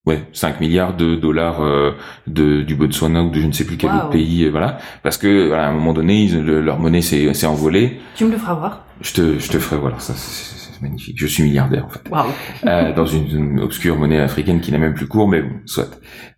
[0.07, 1.91] Ouais, 5 milliards de dollars euh,
[2.25, 3.97] de, du Botswana ou de je ne sais plus quel Wow.
[3.97, 4.79] autre pays, euh, voilà.
[5.03, 7.99] Parce que voilà, à un moment donné, ils- le- leur monnaie s'est s'est envolée.
[8.15, 8.85] Tu me le feras voir.
[9.01, 11.17] Je te, je te ferai voilà, ça c'est magnifique.
[11.19, 12.25] Je suis milliardaire en fait, Waouh.
[12.65, 15.91] Euh, dans une, une obscure monnaie africaine qui n'a même plus cours, mais bon, soit.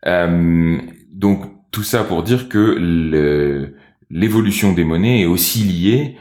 [0.07, 0.77] Euh,
[1.13, 3.71] donc tout ça pour dire que
[4.09, 6.17] l'évolution des monnaies est aussi liée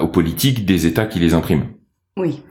[0.00, 1.66] aux politiques des États qui les impriment
[2.18, 2.42] Oui.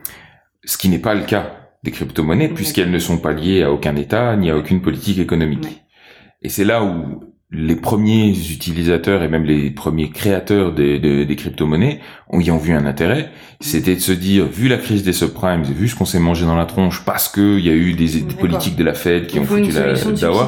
[0.64, 1.52] ce qui n'est pas le cas
[1.86, 5.64] des crypto-monnaies puisqu'elles ne sont pas liées à aucun État ni à aucune politique économique.
[5.64, 5.82] Ouais.
[6.42, 11.36] Et c'est là où les premiers utilisateurs et même les premiers créateurs des, des- des
[11.36, 13.30] crypto-monnaies ont y ont vu un intérêt,
[13.60, 16.56] c'était de se dire, vu la crise des subprimes, vu ce qu'on s'est mangé dans
[16.56, 19.36] la tronche, parce que il y a eu des, des politiques de la Fed qui
[19.36, 19.96] Il ont foutu la dawa,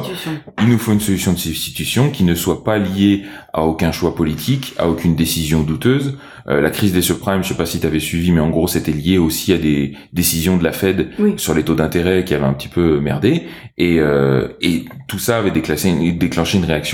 [0.03, 0.31] substitution.
[0.61, 4.13] il nous faut une solution de substitution qui ne soit pas liée à aucun choix
[4.13, 6.17] politique, à aucune décision douteuse.
[6.49, 8.67] Euh, la crise des subprimes, je sais pas si tu avais suivi, mais en gros,
[8.67, 11.33] c'était lié aussi à des décisions de la Fed Oui.
[11.37, 13.43] sur les taux d'intérêt qui avaient un petit peu merdé.
[13.77, 16.17] Et, euh, et tout ça avait déclenché une, une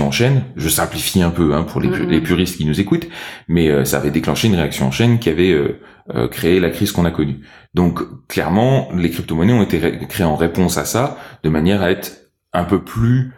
[0.06, 0.44] réaction en chaîne.
[0.56, 3.08] Je simplifie un peu hein, pour les, les puristes qui nous écoutent,
[3.48, 5.80] mais euh, ça avait déclenché une réaction en chaîne qui avait euh,
[6.14, 7.40] euh, créé la crise qu'on a connue.
[7.74, 11.92] Donc clairement, les crypto-monnaies ont été ré- créées en réponse à ça, de manière à
[11.92, 12.12] être
[12.54, 13.34] un peu plus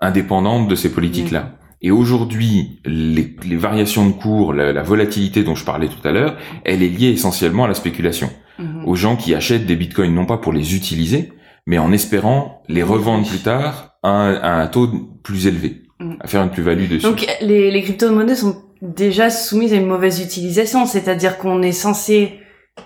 [0.00, 1.54] indépendantes de ces politiques-là.
[1.80, 6.12] Et aujourd'hui, les, les variations de cours, la, la volatilité dont je parlais tout à
[6.12, 8.30] l'heure, elle est liée essentiellement à la spéculation
[8.60, 8.82] Mhm.
[8.86, 11.32] aux gens qui achètent des bitcoins non pas pour les utiliser,
[11.66, 14.88] mais en espérant les revendre plus tard un, un taux
[15.22, 16.12] plus élevé, Mm.
[16.20, 17.02] à faire une plus-value dessus.
[17.02, 22.34] Donc les, les crypto-monnaies sont déjà soumises à une mauvaise utilisation, c'est-à-dire qu'on est censé...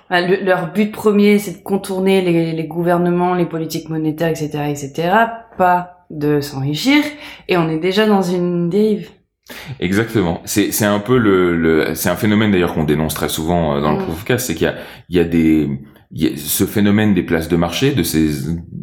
[0.09, 4.49] enfin, le- leur but premier, c'est de contourner les, les gouvernements, les politiques monétaires, etc.,
[4.71, 4.93] etc.,
[5.59, 7.03] pas de s'enrichir,
[7.49, 9.11] et on est déjà dans une dérive.
[9.81, 10.41] Exactement.
[10.45, 13.81] C'est c'est un peu le, le c'est un phénomène d'ailleurs qu'on dénonce très souvent euh,
[13.81, 14.03] dans le Mm.
[14.05, 14.75] proof of cast, c'est qu'il y a
[15.11, 15.69] il y a des
[16.37, 18.31] ce phénomène des places de marché, de ces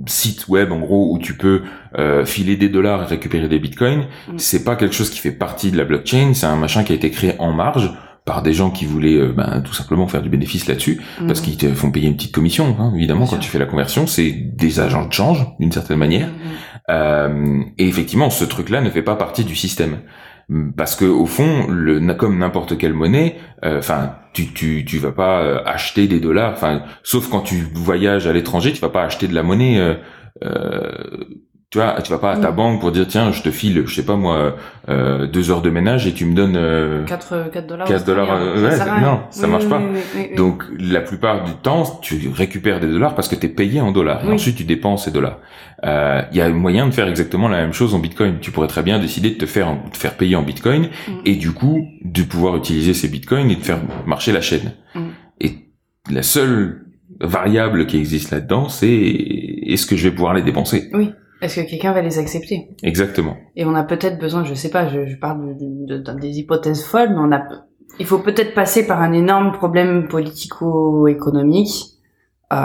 [0.08, 1.62] sites web en gros où tu peux
[1.98, 4.06] euh, filer des dollars et récupérer des bitcoins.
[4.28, 4.38] Mm.
[4.38, 6.96] C'est pas quelque chose qui fait partie de la blockchain, c'est un machin qui a
[6.96, 7.92] été créé en marge
[8.26, 11.46] par des gens qui voulaient euh, ben, tout simplement faire du bénéfice là-dessus, parce Mhm.
[11.46, 13.44] qu'ils te font payer une petite commission, hein, évidemment, Bien quand sûr.
[13.46, 16.28] tu fais la conversion, c'est des agents de change, d'une certaine manière.
[16.28, 16.34] Mhm.
[16.90, 20.00] Euh, et effectivement, ce truc-là ne fait pas partie du système.
[20.76, 25.12] Parce que au fond, le, comme n'importe quelle monnaie, euh, enfin, tu, tu tu vas
[25.12, 29.04] pas euh, acheter des dollars, enfin, sauf quand tu voyages à l'étranger, tu vas pas
[29.04, 29.98] acheter de la monnaie.
[30.44, 30.92] Euh,
[31.72, 32.56] tu vois, tu vas pas à ta Mm.
[32.56, 34.56] banque pour dire tiens, je te file, je sais pas moi,
[34.90, 36.56] euh, deux heures de ménage et tu me donnes.
[36.58, 37.88] euh, 4, 4 dollars.
[37.88, 39.02] 4 dollars, euh, ouais, rien.
[39.02, 39.78] non, ça marche pas.
[39.78, 40.36] oui, oui, oui, oui.
[40.36, 43.92] Donc la plupart du temps, tu récupères des dollars parce que tu es payé en
[43.92, 44.24] dollars.
[44.24, 44.34] Et Oui.
[44.34, 45.38] ensuite, tu dépenses ces dollars.
[45.86, 48.40] Euh, Il y a moyen de faire exactement la même chose en Bitcoin.
[48.42, 51.12] Tu pourrais très bien décider de te faire, te faire payer en Bitcoin Mm.
[51.26, 54.74] et du coup de pouvoir utiliser ces Bitcoins et de faire marcher la chaîne.
[54.96, 55.00] Mm.
[55.42, 55.52] Et
[56.10, 56.86] la seule
[57.22, 60.90] variable qui existe là-dedans, c'est est-ce que je vais pouvoir les dépenser?
[61.42, 62.70] Est-ce que quelqu'un va les accepter?
[62.84, 63.38] Exactement.
[63.56, 66.40] Et on a peut-être besoin, je sais pas, je, je parle de, de- de- des
[66.40, 67.44] hypothèses folles, mais on a,
[68.00, 71.94] il faut peut-être passer par un énorme problème politico-économique,
[72.52, 72.56] euh,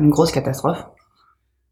[0.00, 0.84] une grosse catastrophe,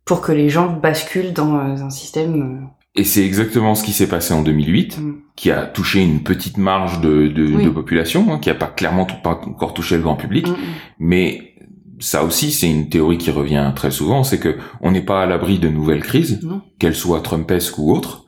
[0.04, 2.68] pour que les gens basculent dans euh, un système.
[2.94, 5.14] Et c'est exactement ce qui s'est passé en 2008, euh, mm.
[5.34, 7.64] qui a touché une petite marge de, de, Oui.
[7.64, 10.46] de population, hein, qui a pas clairement tout- pas encore touché le grand public.
[10.48, 10.56] Mm, mm.
[11.00, 11.54] Mais
[11.98, 15.26] ça aussi, c'est une théorie qui revient très souvent, c'est que on n'est pas à
[15.26, 16.40] l'abri de nouvelles crises,
[16.78, 18.24] qu'elles soient Trumpesques ou autres.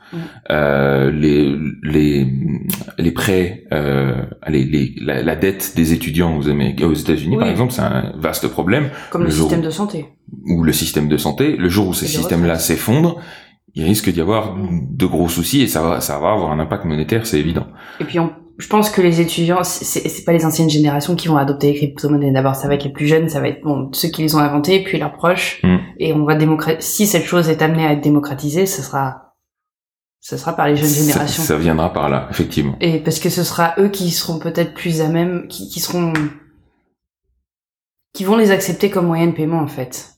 [0.51, 2.27] Euh, les les
[2.99, 7.73] les prêts, euh, les, les la, la dette des étudiants aux, aux États-Unis, par exemple,
[7.73, 8.89] c'est un vaste problème.
[9.11, 10.07] Comme Le système où- de santé.
[10.47, 12.67] Ou le système de santé, le jour où ce Et les système-là retraites.
[12.67, 13.21] s'effondre,
[13.75, 16.87] il risque d'y avoir de gros soucis et ça va ça va avoir un impact
[16.87, 17.67] monétaire, c'est évident.
[18.01, 21.37] Et puis, on, je pense que les étudiants, c'est- pas les anciennes générations qui vont
[21.37, 22.33] adopter les crypto-monnaies.
[22.33, 24.39] D'abord, ça va être les plus jeunes, ça va être bon, ceux qui les ont
[24.39, 25.61] inventées, puis leurs proches.
[25.63, 25.77] Mm.
[26.01, 26.83] Et on va démocratiser.
[26.83, 29.35] Si cette chose est amenée à être démocratisée, ce sera,
[30.21, 31.43] ce sera par les jeunes Ça, générations.
[31.45, 32.77] ça viendra par là, effectivement.
[32.81, 36.13] Et parce que ce sera eux qui seront peut-être plus à même, qui, qui seront,
[38.13, 40.15] qui vont les accepter comme moyen de paiement en fait.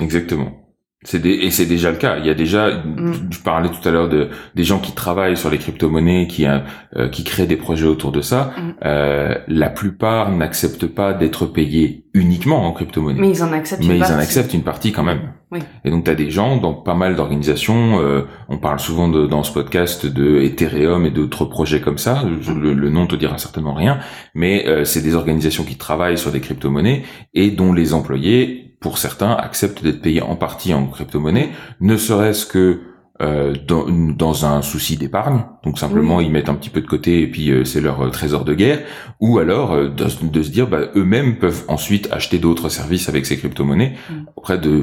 [0.00, 0.61] Exactement.
[1.04, 2.18] C'est des, et c'est déjà le cas.
[2.18, 3.12] Il y a déjà, Mm.
[3.30, 6.58] je parlais tout à l'heure de des gens qui travaillent sur les crypto-monnaies, qui euh,
[6.96, 8.52] euh, qui créent des projets autour de ça.
[8.56, 8.70] Mm.
[8.84, 13.82] Euh, la plupart n'acceptent pas d'être payés uniquement en crypto-monnaie, Mais ils en acceptent.
[13.82, 14.22] mais une ils en partie.
[14.22, 15.32] acceptent une partie quand même.
[15.50, 15.58] Oui.
[15.84, 18.00] Et donc tu as des gens dans pas mal d'organisations.
[18.00, 22.22] euh, on parle souvent de, dans ce podcast de Ethereum et d'autres projets comme ça.
[22.54, 23.98] Le, le nom te dira certainement rien,
[24.34, 27.02] mais euh, c'est des organisations qui travaillent sur des crypto-monnaies
[27.34, 32.44] et dont les employés, pour certains, acceptent d'être payés en partie en crypto-monnaie, ne serait-ce
[32.44, 32.80] que
[33.20, 36.24] euh, dans, dans un souci d'épargne, donc simplement Oui.
[36.26, 38.52] ils mettent un petit peu de côté et puis euh, c'est leur euh, trésor de
[38.54, 38.80] guerre,
[39.20, 43.24] ou alors euh, de, de se dire bah, eux-mêmes peuvent ensuite acheter d'autres services avec
[43.26, 44.14] ces crypto-monnaies Mm.
[44.36, 44.82] auprès de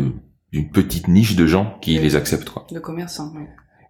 [0.54, 2.04] d'une petite niche de gens qui Oui.
[2.04, 2.66] les acceptent quoi.
[2.72, 3.32] De commerçants.
[3.36, 3.48] ouais.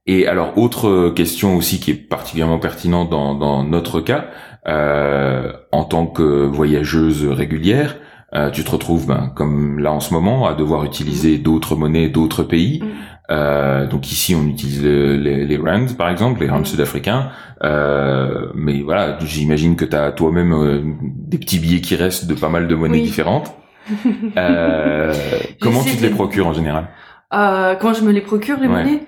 [0.08, 4.26] Et alors, autre euh, question aussi qui est particulièrement pertinente dans, dans notre cas,
[4.68, 7.98] euh, en tant que voyageuse régulière,
[8.36, 12.10] euh, tu te retrouves, ben, comme là en ce moment, à devoir utiliser d'autres monnaies
[12.10, 12.82] d'autres pays.
[12.84, 12.88] Mm.
[13.32, 16.66] Euh, donc ici, on utilise le- les, les rands, par exemple, les rands Mm.
[16.66, 17.30] sud-africains.
[17.64, 22.34] Euh, mais voilà, j'imagine que tu as toi-même euh, des petits billets qui restent de
[22.34, 23.04] pas mal de monnaies Oui.
[23.04, 23.54] différentes.
[24.38, 25.14] Euh,
[25.62, 26.88] comment tu te les procures en général?
[27.34, 28.84] Euh, quand je me les procure, les Ouais.
[28.84, 29.04] monnaies?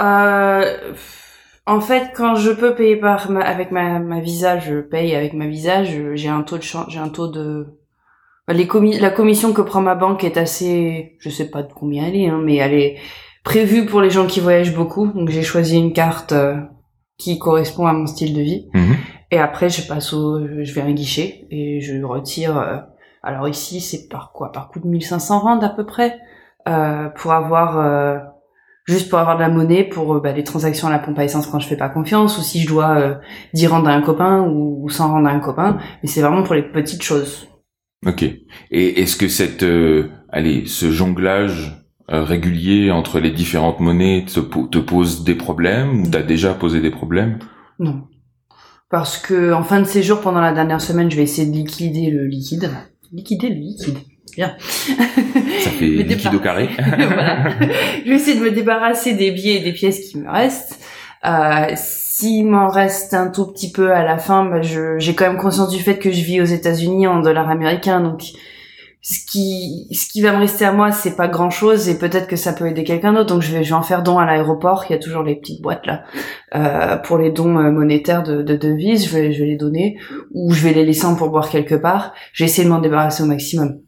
[0.00, 0.64] Euh,
[1.66, 5.32] En fait, quand je peux payer par ma, avec ma, ma visa, je paye avec
[5.32, 5.82] ma visa.
[5.82, 7.68] J'ai un taux de change, j'ai un taux de
[8.48, 12.06] les commis, la commission que prend ma banque est assez, je sais pas de combien
[12.06, 12.96] elle est, hein, mais elle est
[13.42, 15.06] prévue pour les gens qui voyagent beaucoup.
[15.08, 16.56] Donc j'ai choisi une carte euh,
[17.18, 18.68] qui correspond à mon style de vie.
[18.74, 18.96] Mhm.
[19.30, 22.58] Et après, je passe au, je vais à un guichet et je retire.
[22.58, 22.76] euh,
[23.22, 24.52] alors ici, c'est par quoi?
[24.52, 26.18] Par coup de 1500 rand à peu près
[26.68, 28.18] euh, pour avoir euh,
[28.84, 31.24] juste pour avoir de la monnaie pour euh, bah, les transactions à la pompe à
[31.24, 33.14] essence quand je fais pas confiance ou si je dois euh,
[33.54, 35.78] 10 rendre à un copain ou, ou 100 rendre à un copain.
[36.02, 37.48] Mais c'est vraiment pour les petites choses.
[38.06, 38.22] Ok.
[38.70, 41.80] Et est-ce que cette, euh, allez, ce jonglage
[42.10, 46.52] euh, régulier entre les différentes monnaies te, po- te pose des problèmes ou t'as déjà
[46.54, 47.38] posé des problèmes?
[47.78, 48.02] Non.
[48.90, 52.10] Parce que en fin de séjour, pendant la dernière semaine, je vais essayer de liquider
[52.10, 52.70] le liquide.
[53.12, 53.98] Liquider le liquide.
[54.36, 54.54] Bien.
[54.58, 56.68] Ça fait liquide au carré.
[56.76, 57.50] voilà.
[58.04, 60.78] Je vais essayer de me débarrasser des billets et des pièces qui me restent.
[61.26, 65.36] Euh, S'il m'en reste un tout petit peu à la fin, bah, j'ai quand même
[65.36, 68.22] conscience du fait que je vis aux États-Unis en dollars américains, donc
[69.06, 72.26] ce qui ce qui va me rester à moi, c'est pas grand chose et peut-être
[72.26, 73.34] que ça peut aider quelqu'un d'autre.
[73.34, 74.84] Donc je vais je vais en faire don à l'aéroport.
[74.88, 76.04] Il y a toujours les petites boîtes là
[76.54, 79.06] euh, pour les dons euh, monétaires de, de devises.
[79.06, 79.98] Je vais je vais les donner
[80.32, 82.14] ou je vais les laisser en pourboire quelque part.
[82.32, 83.80] J'ai essayé de m'en débarrasser au maximum.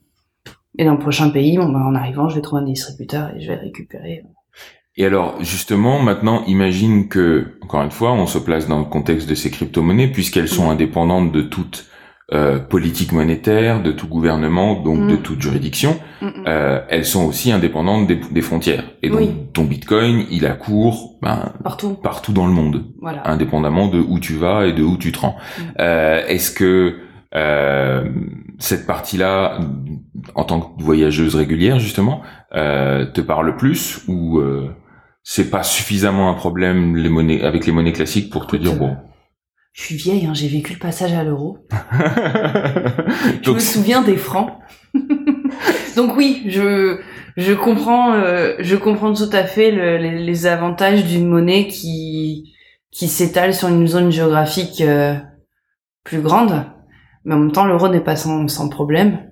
[0.79, 3.41] Et dans le prochain pays, bon, bah, en arrivant, je vais trouver un distributeur et
[3.41, 4.23] je vais récupérer.
[4.99, 9.29] Et alors, justement, maintenant, imagine que, encore une fois, on se place dans le contexte
[9.29, 10.71] de ces crypto-monnaies, puisqu'elles sont Mhm.
[10.71, 11.87] indépendantes de toute
[12.33, 15.11] euh, politique monétaire, de tout gouvernement, donc Mm.
[15.11, 16.33] de toute juridiction, Mm, mm.
[16.49, 18.83] euh, elles sont aussi indépendantes des, des frontières.
[19.05, 19.31] Et donc Oui.
[19.53, 21.91] ton Bitcoin, il a cours ben, Partout.
[22.03, 23.31] partout dans le monde, Voilà.
[23.31, 25.37] indépendamment de où tu vas et de où tu te rends.
[25.37, 25.63] Mm.
[25.79, 26.97] Euh, Est-ce que
[27.37, 28.09] euh,
[28.59, 29.59] cette partie-là,
[30.35, 32.23] en tant que voyageuse régulière justement,
[32.57, 34.71] euh, te parle plus ou euh,
[35.29, 38.97] c'est pas suffisamment un problème les monnaies avec les monnaies classiques pour te dire bon.
[39.73, 41.59] Je suis vieille, hein, j'ai vécu le passage à l'euro.
[43.43, 44.53] Je me souviens des francs.
[45.97, 47.01] Donc oui, je
[47.37, 52.53] je comprends euh, je comprends tout à fait le- les, les avantages d'une monnaie qui
[52.93, 55.17] qui s'étale sur une zone géographique euh,
[56.05, 56.67] plus grande,
[57.25, 59.29] mais en même temps l'euro n'est pas sans, sans problème.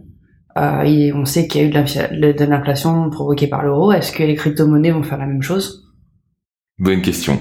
[0.57, 1.71] Euh, et on sait qu'il y a eu
[2.33, 3.93] de l'inflation provoquée par l'euro.
[3.93, 5.84] Est-ce que les crypto-monnaies vont faire la même chose?
[6.79, 7.41] Bonne question.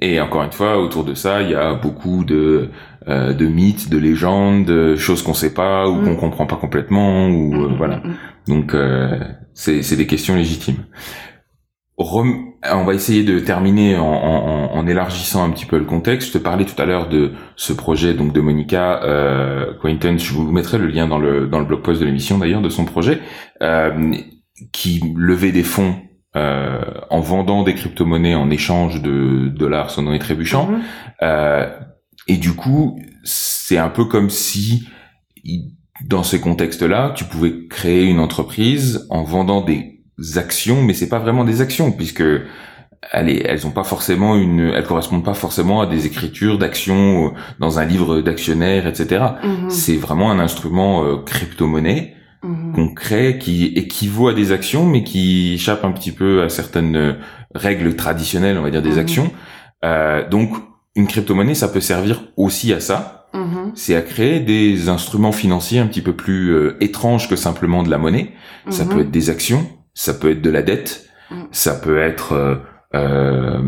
[0.00, 2.70] Et encore une fois, autour de ça, il y a beaucoup de
[3.06, 6.04] euh, de mythes, de légendes, de choses qu'on sait pas ou Mm.
[6.04, 7.96] qu'on comprend pas complètement ou euh, Mm, mm, voilà.
[7.98, 8.14] mm.
[8.48, 9.18] Donc euh,
[9.52, 10.86] c'est des questions légitimes.
[11.96, 16.28] Rem- on va essayer de terminer en, en- en élargissant un petit peu le contexte.
[16.32, 20.22] Je te parlais tout à l'heure de ce projet donc de Monica euh, Quaintance.
[20.24, 22.68] Je vous mettrai le lien dans le dans le blog post de l'émission d'ailleurs de
[22.70, 23.20] son projet
[23.62, 24.12] euh,
[24.72, 25.94] qui levait des fonds
[26.36, 30.66] euh, en vendant des crypto-monnaies en échange de dollars sonnant et trébuchants.
[30.66, 30.80] Mhm.
[31.22, 31.70] Euh,
[32.26, 34.88] et du coup, c'est un peu comme si,
[36.04, 40.00] dans ces contextes-là, tu pouvais créer une entreprise en vendant des
[40.36, 42.24] actions, mais c'est pas vraiment des actions puisque
[43.12, 47.30] elles, elles ont pas forcément une, elles correspondent pas forcément à des écritures d'actions euh,
[47.58, 49.24] dans un livre d'actionnaires, etc.
[49.42, 49.70] Mhm.
[49.70, 52.13] C'est vraiment un instrument euh, crypto-monnaie
[52.44, 52.72] Mhm.
[52.74, 56.94] qu'on crée qui équivaut à des actions mais qui échappe un petit peu à certaines
[56.96, 57.12] euh,
[57.54, 58.98] règles traditionnelles on va dire des Mhm.
[58.98, 59.30] actions
[59.84, 60.50] Euh, donc
[60.96, 63.72] une crypto-monnaie ça peut servir aussi à ça Mhm.
[63.74, 67.90] c'est à créer des instruments financiers un petit peu plus euh, étranges que simplement de
[67.90, 68.32] la monnaie
[68.68, 71.46] ça peut être des actions ça peut être de la dette Mhm.
[71.50, 72.56] ça peut être euh,
[72.94, 73.60] euh,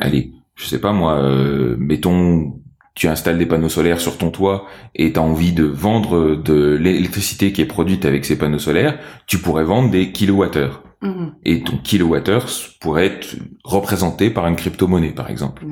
[0.00, 2.60] allez je sais pas moi euh, mettons
[2.96, 6.74] tu installes des panneaux solaires sur ton toit et tu as envie de vendre de
[6.74, 10.82] l'électricité qui est produite avec ces panneaux solaires, tu pourrais vendre des kilowattheures.
[11.02, 11.34] Mhm.
[11.44, 12.46] Et ton kilowattheure
[12.80, 15.64] pourrait être représenté par une crypto-monnaie, par exemple.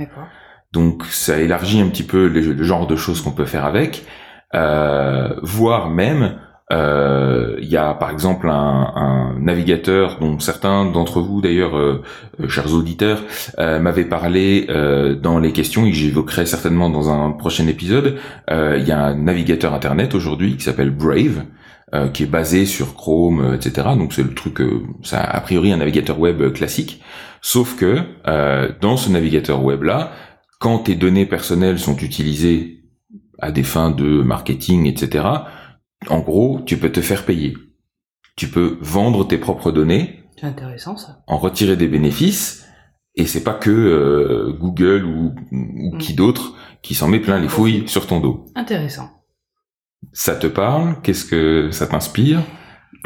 [0.72, 4.04] Donc ça élargit un petit peu le, le genre de choses qu'on peut faire avec,
[4.54, 6.38] euh, voire même
[6.72, 12.02] euh, il y a par exemple un, un navigateur dont certains d'entre vous d'ailleurs, euh,
[12.40, 13.20] euh, chers auditeurs,
[13.58, 18.16] euh, m'avaient parlé euh, dans les questions et que j'évoquerai certainement dans un prochain épisode.
[18.50, 21.44] Il y a un navigateur internet aujourd'hui qui s'appelle Brave.
[22.12, 23.88] qui est basé sur Chrome, etc.
[23.96, 24.60] Donc c'est le truc,
[25.02, 27.00] ça a priori un navigateur web classique.
[27.40, 27.98] Sauf que
[28.80, 30.10] dans ce navigateur web là,
[30.58, 32.80] quand tes données personnelles sont utilisées
[33.38, 35.24] à des fins de marketing, etc.,
[36.08, 37.54] en gros, tu peux te faire payer.
[38.36, 41.22] Tu peux vendre tes propres données, C'est intéressant ça.
[41.26, 42.66] en retirer des bénéfices,
[43.16, 45.98] et c'est pas que euh, Google ou, ou Mm.
[45.98, 48.46] qui d'autre qui s'en met plein les fouilles sur ton dos.
[48.56, 49.08] Intéressant.
[50.12, 51.00] Ça te parle?
[51.02, 52.40] Qu'est-ce que ça t'inspire?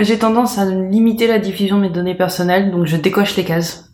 [0.01, 3.91] J'ai tendance à limiter la diffusion de mes données personnelles, donc je décoche les cases.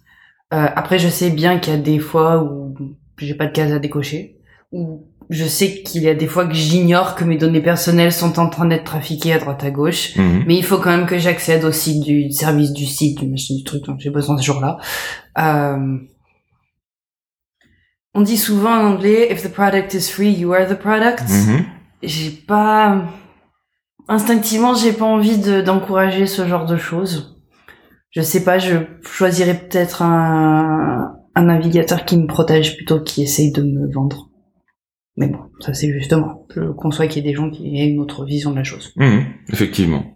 [0.53, 2.75] Euh, après, je sais bien qu'il y a des fois où
[3.19, 4.39] j'ai pas de cases à décocher,
[4.73, 8.39] ou je sais qu'il y a des fois que j'ignore que mes données personnelles sont
[8.39, 10.45] en train d'être trafiquées à droite à gauche, Mhm.
[10.47, 13.55] mais il faut quand même que j'accède au site du service du site, du machin
[13.57, 14.79] du truc, donc j'ai besoin ce jour-là.
[15.39, 15.99] Euh,
[18.17, 21.65] On dit souvent en anglais, if the product is free, you are the product Mhm.
[22.03, 23.03] j'ai pas
[24.09, 27.41] instinctivement j'ai pas envie de- d'encourager ce genre de choses
[28.11, 33.51] je sais pas je choisirais peut-être un un navigateur qui me protège plutôt qui essaye
[33.53, 34.29] de me vendre
[35.17, 38.01] mais bon ça c'est justement je conçois qu'il y ait des gens qui aient une
[38.01, 40.15] autre vision de la chose Mhm, effectivement.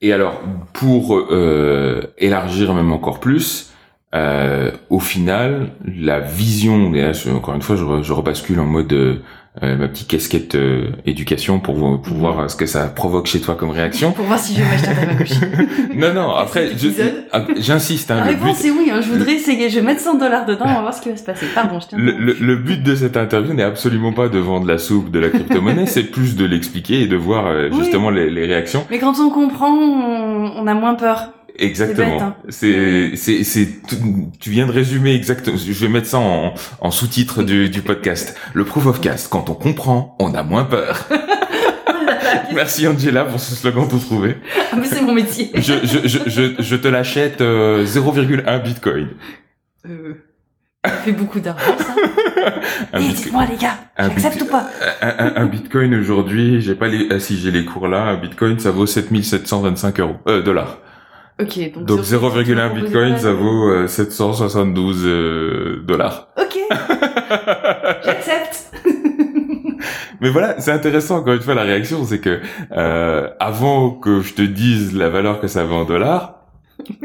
[0.00, 0.40] Et alors,
[0.74, 3.72] pour euh, élargir même encore plus,
[4.14, 9.16] euh, au final, la vision, et encore une fois, je rebascule en mode euh,
[9.62, 12.20] euh, ma petite casquette euh, éducation pour, pour Mhm.
[12.20, 14.12] voir euh, ce que ça provoque chez toi comme réaction.
[14.12, 15.40] pour voir si je vais m'acheter un Tamagotchi
[15.96, 19.32] non, non, après, épisode ah, j'insiste, hein, la réponse but, est oui hein, je voudrais
[19.34, 21.46] essayer je vais mettre 100 dollars dedans on va voir ce qui va se passer
[21.54, 24.66] pardon je tiens le, le- le but de cette interview n'est absolument pas de vendre
[24.66, 27.78] la soupe de la crypto-monnaie, c'est plus de l'expliquer et de voir euh, Oui.
[27.80, 28.86] justement les, les réactions.
[28.90, 32.20] mais quand on comprend on, on a moins peur Exactement.
[32.22, 32.36] hein.
[32.48, 33.68] C'est, c'est, c'est,
[34.40, 35.56] tu viens de résumer exactement.
[35.56, 38.36] Je vais mettre ça en, en sous-titre du, du podcast.
[38.54, 39.28] Le proof of cast.
[39.28, 41.06] Quand on comprend, on a moins peur.
[42.54, 44.36] Merci Angela pour ce slogan tout trouvé.
[44.72, 49.08] Ah, mais c'est mon métier Je, je, je, je, je te l'achète euh, 0,1 bitcoin.
[49.86, 50.14] Euh,
[50.84, 51.94] ça fait beaucoup d'argent, ça.
[52.92, 54.68] un, Eh, dites-moi les gars, j'accepte ou pas
[55.02, 58.16] un, un- un bitcoin aujourd'hui, j'ai pas les, ah, si j'ai les cours là, un
[58.16, 60.78] bitcoin ça vaut 7725 euros, euh, dollars.
[61.40, 66.28] Ok, donc, Donc sur- 0,1 sur- bitcoin ça vaut euh, 772 euh, dollars.
[66.36, 66.58] Ok,
[68.04, 68.72] j'accepte.
[70.20, 72.40] Mais voilà, c'est intéressant encore une fois la réaction, c'est que
[72.72, 76.37] euh, avant que je te dise la valeur que ça vaut en dollars,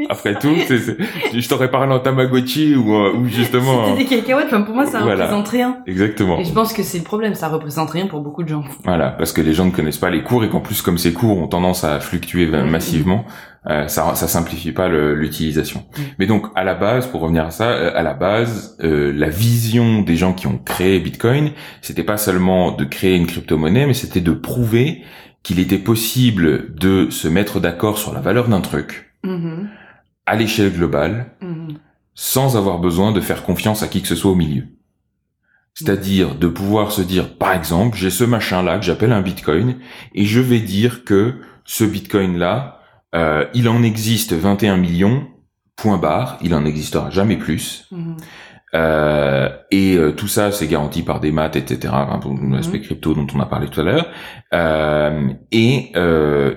[0.10, 0.98] après tout, c'est, c'est-
[1.34, 5.02] je t'aurais parlé en Tamagotchi ou, ou justement, C'était des cacahuètes, enfin, pour moi ça
[5.02, 5.26] Voilà.
[5.26, 5.78] représente rien.
[5.88, 6.40] exactement.
[6.40, 8.64] Et je pense que c'est le problème, ça représente rien pour beaucoup de gens.
[8.86, 11.14] Voilà, parce que les gens ne connaissent pas les cours et qu'en plus comme ces
[11.14, 12.70] cours ont tendance à fluctuer Mhm.
[12.70, 13.26] massivement,
[13.70, 15.84] euh, ça ça simplifie pas l'utilisation.
[15.98, 16.04] Mhm.
[16.20, 19.30] Mais donc à la base, pour revenir à ça, euh, à la base, euh, la
[19.30, 21.52] vision des gens qui ont créé Bitcoin,
[21.82, 25.02] c'était pas seulement de créer une crypto-monnaie, mais c'était de prouver
[25.44, 29.70] qu'il était possible de se mettre d'accord sur la valeur d'un truc Mhm,
[30.26, 31.78] à l'échelle globale mhm.
[32.14, 34.66] sans avoir besoin de faire confiance à qui que ce soit au milieu.
[35.74, 39.78] C'est-à-dire de pouvoir se dire, par exemple, j'ai ce machin-là que j'appelle un bitcoin,
[40.14, 42.80] et je vais dire que ce bitcoin-là,
[43.16, 45.28] euh, il en existe 21 millions,
[45.76, 47.88] point barre, il en existera jamais plus.
[47.92, 48.18] Mhm.
[48.76, 51.94] Euh, et euh, tout ça, c'est garanti par des maths, etc.
[52.22, 54.08] Pour l'aspect crypto dont on a parlé tout à l'heure.
[55.52, 55.92] Et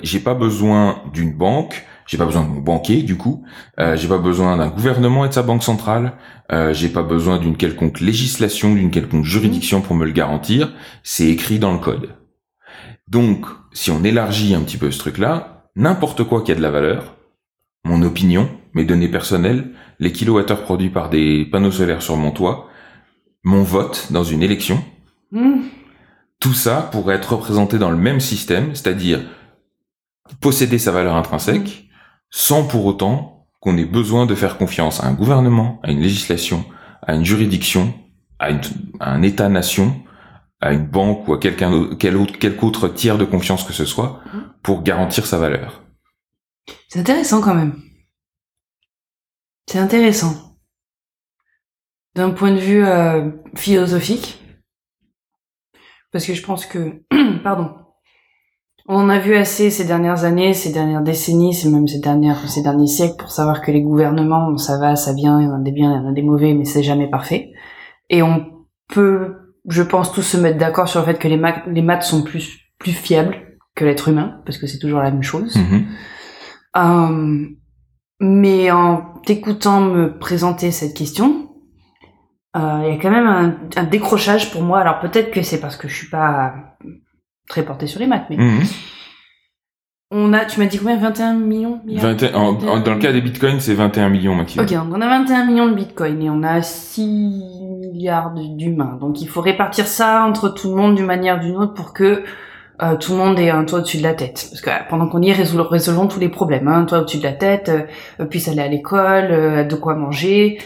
[0.03, 3.45] j'ai pas besoin d'une banque, j'ai pas besoin de mon banquier du coup,
[3.79, 6.13] euh, j'ai pas besoin d'un gouvernement et de sa banque centrale,
[6.53, 10.73] euh, j'ai pas besoin d'une quelconque législation, d'une quelconque juridiction pour me le garantir.
[11.03, 12.11] C'est écrit dans le code.
[13.09, 16.71] Donc, si on élargit un petit peu ce truc-là, n'importe quoi qui a de la
[16.71, 17.17] valeur,
[17.85, 22.69] mon opinion, mes données personnelles, les kilowattheures produits par des panneaux solaires sur mon toit,
[23.45, 24.83] mon vote dans une élection,
[25.33, 25.65] Mhm.
[26.41, 29.21] tout ça pourrait être représenté dans le même système, c'est-à-dire
[30.41, 31.86] posséder sa valeur intrinsèque,
[32.31, 36.65] sans pour autant qu'on ait besoin de faire confiance à un gouvernement, à une législation,
[37.03, 37.95] à une juridiction,
[38.39, 38.61] à, une-
[39.01, 40.03] à un État-nation,
[40.61, 43.73] à une banque ou à quelqu'un, d'autre- quel autre, quelque autre tiers de confiance que
[43.73, 44.53] ce soit, Mhm.
[44.63, 45.83] pour garantir sa valeur.
[46.89, 47.81] C'est intéressant quand même.
[49.69, 50.57] C'est intéressant.
[52.15, 54.43] D'un point de vue euh, philosophique.
[56.13, 57.03] Parce que je pense que...
[57.43, 57.75] Pardon.
[58.89, 62.63] On a vu assez ces dernières années, ces dernières décennies, c'est même ces, dernières, ces
[62.63, 65.59] derniers siècles pour savoir que les gouvernements, ça va, ça vient, il y en a
[65.63, 67.51] des biens, il y en a des mauvais, mais c'est jamais parfait.
[68.11, 68.47] Et on
[68.89, 69.35] peut,
[69.69, 72.23] je pense, tous se mettre d'accord sur le fait que les, ma- les maths sont
[72.23, 73.37] plus, plus fiables
[73.75, 75.57] que l'être humain, parce que c'est toujours la même chose.
[75.57, 75.87] Mhm.
[76.77, 77.47] Euh,
[78.21, 81.49] mais en t'écoutant me présenter cette question,
[82.57, 84.79] euh, il y a quand même un, un décrochage pour moi.
[84.79, 86.76] Alors peut-être que c'est parce que je suis pas
[87.49, 88.63] très portée sur les maths, mais Mhm.
[90.13, 93.13] on a, tu m'as dit combien 21 millions milliards 21 en- en- dans le cas
[93.13, 94.67] des bitcoins, c'est 21 millions maximum.
[94.67, 97.07] Ok, donc on a 21 millions de bitcoins et on a 6
[97.81, 98.99] milliards d'humains.
[99.01, 101.93] Donc il faut répartir ça entre tout le monde d'une manière ou d'une autre pour
[101.93, 102.23] que
[102.83, 104.49] euh, tout le monde ait un toit au-dessus de la tête.
[104.51, 106.69] Parce que euh, pendant qu'on y est, résol- résolvons tous les problèmes.
[106.69, 107.83] Hein, un toit au-dessus de la tête, euh,
[108.21, 110.59] euh, puisse aller à l'école, de quoi manger,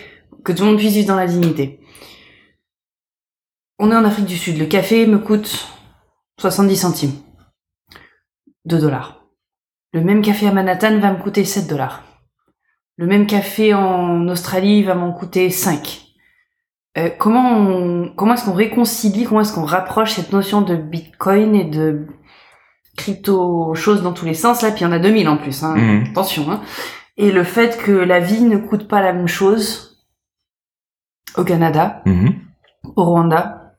[0.45, 1.79] que tout le monde puisse vivre dans la dignité.
[3.79, 4.59] On est en Afrique du Sud.
[4.59, 5.69] Le café me coûte
[6.41, 7.13] 70 centimes.
[8.65, 9.25] 2 dollars.
[9.93, 12.03] Le même café à Manhattan va me coûter 7 dollars.
[12.97, 16.01] Le même café en Australie va m'en coûter 5.
[16.99, 21.55] Euh, comment on, comment est-ce qu'on réconcilie, comment est-ce qu'on rapproche cette notion de bitcoin
[21.55, 22.07] et de
[22.97, 24.63] crypto choses dans tous les sens?
[24.63, 25.75] Là, puis il y en a 2000 en plus, hein.
[25.77, 26.07] Mhm.
[26.11, 26.51] attention.
[26.51, 26.61] Hein.
[27.17, 30.03] Et le fait que la vie ne coûte pas la même chose
[31.37, 32.35] au Canada, Mhm.
[32.97, 33.75] au Rwanda,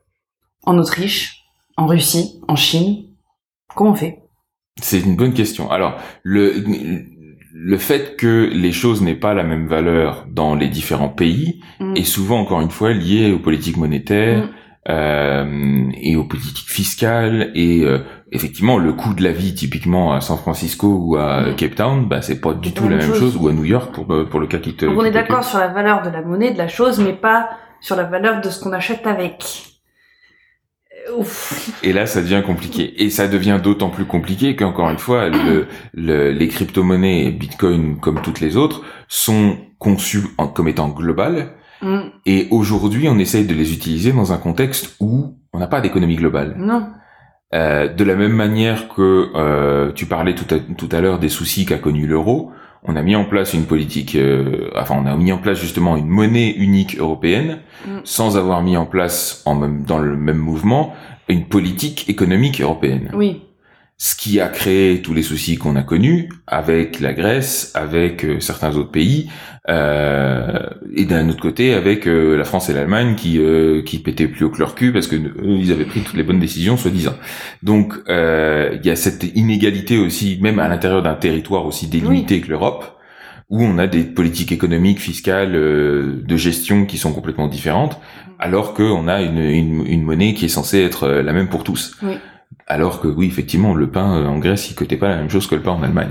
[0.64, 1.41] en Autriche,
[1.82, 3.04] en Russie, en Chine.
[3.74, 4.18] Comment on fait?
[4.80, 5.70] C'est une bonne question.
[5.70, 6.54] Alors, le,
[7.52, 11.96] le fait que les choses n'aient pas la même valeur dans les différents pays Mm.
[11.96, 14.50] est souvent, encore une fois, lié aux politiques monétaires Mm.
[14.88, 17.50] euh, et aux politiques fiscales.
[17.54, 17.98] Et euh,
[18.30, 21.56] effectivement, le coût de la vie, typiquement à San Francisco ou à Mm.
[21.56, 23.18] Cape Town, bah, c'est pas du tout la même chose.
[23.18, 24.86] chose, ou à New York pour, euh, pour le cas qui te...
[24.86, 27.50] Donc on est d'accord sur la valeur de la monnaie, de la chose, mais pas
[27.80, 29.71] sur la valeur de ce qu'on achète avec.
[31.16, 31.70] Ouf.
[31.82, 33.02] Et là, ça devient compliqué.
[33.02, 37.98] Et ça devient d'autant plus compliqué qu'encore une fois, le, le- les crypto-monnaies, et Bitcoin
[38.00, 41.52] comme toutes les autres, sont conçues en- comme étant globales.
[41.82, 41.98] Mm.
[42.26, 46.16] Et aujourd'hui, on essaye de les utiliser dans un contexte où on n'a pas d'économie
[46.16, 46.54] globale.
[46.58, 46.86] Non.
[47.54, 51.28] Euh, de la même manière que euh, tu parlais tout à, tout à l'heure des
[51.28, 52.50] soucis qu'a connu l'euro,
[52.84, 55.96] on a mis en place une politique, euh, enfin on a mis en place justement
[55.96, 57.98] une monnaie unique européenne, Mm.
[58.04, 60.94] sans avoir mis en place en même, dans le même mouvement
[61.28, 63.10] une politique économique européenne.
[63.14, 63.42] Oui.
[64.04, 68.40] Ce qui a créé tous les soucis qu'on a connus avec la Grèce, avec euh,
[68.40, 69.30] certains autres pays,
[69.68, 70.58] euh,
[70.92, 74.44] et d'un autre côté avec euh, la France et l'Allemagne qui euh, qui pétaient plus
[74.44, 77.14] haut que leur cul parce que ils avaient pris toutes les bonnes décisions soi-disant.
[77.62, 82.48] Donc il y a cette inégalité aussi, même à l'intérieur d'un territoire aussi délimité que
[82.48, 82.98] l'Europe,
[83.50, 88.00] où on a des politiques économiques, fiscales, de gestion qui sont complètement différentes,
[88.40, 91.96] alors qu'on a une, une, une, monnaie qui est censée être la même pour tous.
[92.02, 92.14] Oui.
[92.66, 95.46] Alors que oui, effectivement, le pain euh, en Grèce, il coûtait pas la même chose
[95.46, 96.10] que le pain en Allemagne.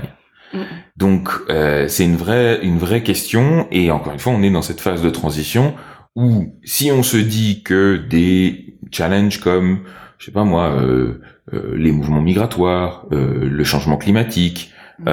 [0.54, 0.58] Mm.
[0.96, 4.62] Donc euh, c'est une vraie une vraie question et encore une fois, on est dans
[4.62, 5.74] cette phase de transition
[6.14, 9.80] où si on se dit que des challenges comme
[10.18, 11.20] je sais pas moi euh,
[11.74, 15.06] les mouvements migratoires, le changement climatique, Mm.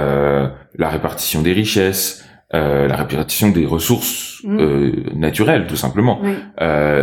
[0.78, 5.16] la répartition des richesses, la répartition des ressources Mm.
[5.16, 6.34] naturelles tout simplement, Oui.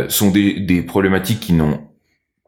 [0.09, 1.86] sont des, des problématiques qui n'ont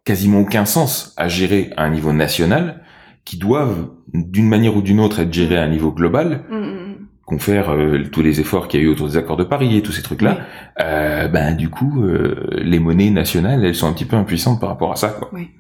[0.10, 2.82] quasiment aucun sens à gérer à un niveau national,
[3.26, 6.96] qui doivent d'une manière ou d'une autre être gérés à un niveau global, Mm, mm,
[7.26, 9.84] confère euh, tous les efforts qu'il y a eu autour des accords de Paris et
[9.84, 10.46] tous ces trucs-là, Oui.
[10.84, 14.70] euh, ben du coup euh, les monnaies nationales elles sont un petit peu impuissantes par
[14.70, 15.10] rapport à ça.
[15.10, 15.30] Quoi.
[15.32, 15.52] Oui.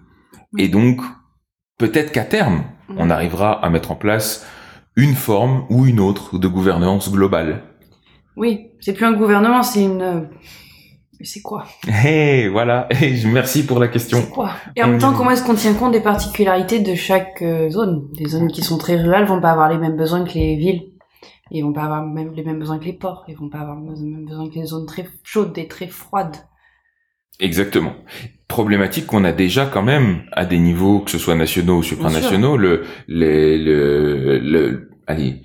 [0.58, 1.00] Et donc
[1.78, 2.95] peut-être qu'à terme mm.
[2.97, 4.47] on arrivera à mettre en place
[4.95, 7.62] une forme ou une autre de gouvernance globale.
[8.36, 10.28] Oui, c'est plus un gouvernement, c'est une.
[11.20, 11.66] Euh, C'est quoi?
[11.88, 12.88] Hey, voilà.
[13.02, 14.20] Et merci pour la question.
[14.22, 14.52] C'est quoi?
[14.76, 18.08] Et en même temps, comment est-ce qu'on tient compte des particularités de chaque euh, zone?
[18.18, 20.84] Les zones qui sont très rurales vont pas avoir les mêmes besoins que les villes.
[21.52, 23.26] Ils vont pas avoir même les mêmes besoins que les ports.
[23.28, 26.38] Ils vont pas avoir les mêmes besoins que les zones très chaudes et très froides.
[27.40, 27.94] Exactement.
[28.48, 32.58] Problématique qu'on a déjà quand même à des niveaux, que ce soit nationaux ou supranationaux,
[32.58, 35.44] le, les, le, le, allez,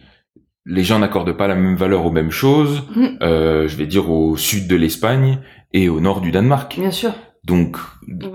[0.67, 3.07] les gens n'accordent pas la même valeur aux mêmes choses, Mm.
[3.23, 5.39] euh, je vais dire au sud de l'Espagne
[5.75, 6.79] et au nord du Danemark.
[6.79, 7.13] Bien sûr.
[7.45, 7.77] Donc,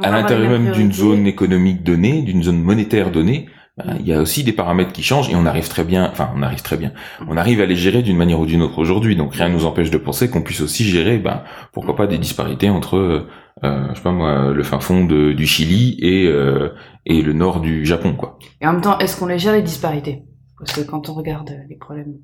[0.03, 4.21] à l'intérieur même d'une zone économique donnée, d'une zone monétaire donnée, ben, il y a
[4.21, 6.91] aussi des paramètres qui changent et on arrive très bien, enfin on arrive très bien,
[7.27, 9.15] on arrive à les gérer d'une manière ou d'une autre aujourd'hui.
[9.15, 12.17] Donc rien ne nous empêche de penser qu'on puisse aussi gérer, ben pourquoi pas des
[12.17, 13.27] disparités entre, euh,
[13.63, 16.69] euh, je sais pas moi, le fin fond de, du Chili et euh,
[17.05, 18.37] et le nord du Japon, quoi.
[18.61, 20.23] Et en même temps, est-ce qu'on les gère les disparités?
[20.59, 22.17] Parce que quand on regarde les problèmes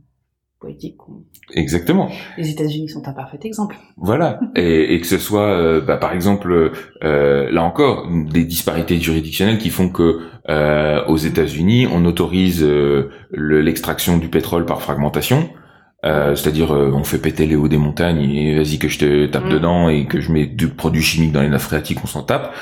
[1.54, 2.10] Exactement.
[2.38, 3.76] les États-Unis sont un parfait exemple.
[3.98, 6.72] Voilà, et, et que ce soit, euh, bah, par exemple,
[7.04, 13.10] euh, là encore, des disparités juridictionnelles qui font que euh, aux États-Unis, on autorise euh,
[13.32, 15.50] le- l'extraction du pétrole par fragmentation,
[16.06, 19.26] euh, c'est-à-dire euh, on fait péter les hauts des montagnes et vas-y que je te
[19.28, 19.50] tape Mm.
[19.50, 22.54] dedans et que je mets du produit chimique dans les nappes phréatiques, on s'en tape.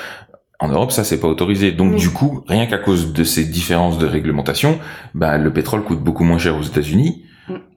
[0.59, 1.71] En Europe, ça c'est pas autorisé.
[1.73, 1.99] Donc Oui.
[1.99, 4.79] du coup, rien qu'à cause de ces différences de réglementation,
[5.13, 7.32] bah, le pétrole coûte beaucoup moins cher aux États-Unis Mm.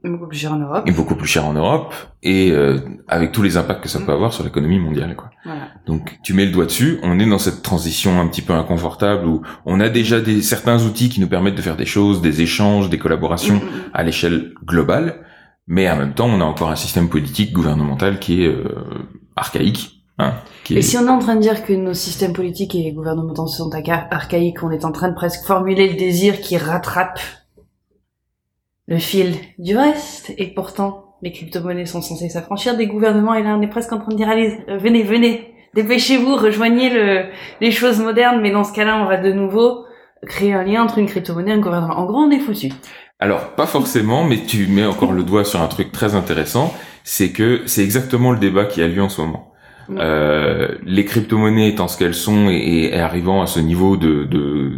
[0.09, 0.89] Beaucoup plus cher en Europe.
[0.89, 2.79] est beaucoup plus cher en Europe et euh,
[3.09, 5.31] avec tous les impacts que ça peut avoir sur l'économie mondiale quoi.
[5.45, 5.69] Voilà.
[5.87, 9.27] Donc tu mets le doigt dessus, on est dans cette transition un petit peu inconfortable
[9.27, 12.43] où on a déjà des certains outils qui nous permettent de faire des choses, des
[12.43, 15.25] échanges, des collaborations Mm, mm, à l'échelle globale,
[15.67, 18.65] mais en même temps, on a encore un système politique gouvernemental qui est euh,
[19.37, 20.33] archaïque, hein,
[20.65, 22.93] qui Et est si on est en train de dire que nos systèmes politiques et
[22.93, 27.19] gouvernementaux sont archa- archaïques, on est en train de presque formuler le désir qui rattrape
[28.87, 33.57] le fil du reste, et pourtant, les crypto-monnaies sont censées s'affranchir des gouvernements, et là
[33.59, 37.25] on est presque en train de dire, allez, euh, venez, venez, dépêchez-vous, rejoignez le,
[37.61, 39.85] les choses modernes, mais dans ce cas-là, on va de nouveau
[40.27, 41.99] créer un lien entre une crypto-monnaie et un gouvernement.
[41.99, 42.73] En gros, on est foutu.
[43.19, 47.31] Alors, pas forcément, mais tu mets encore le doigt sur un truc très intéressant, c'est
[47.31, 49.53] que c'est exactement le débat qui a lieu en ce moment.
[49.91, 54.77] Euh, les crypto-monnaies étant ce qu'elles sont et, et arrivant à ce niveau de, de,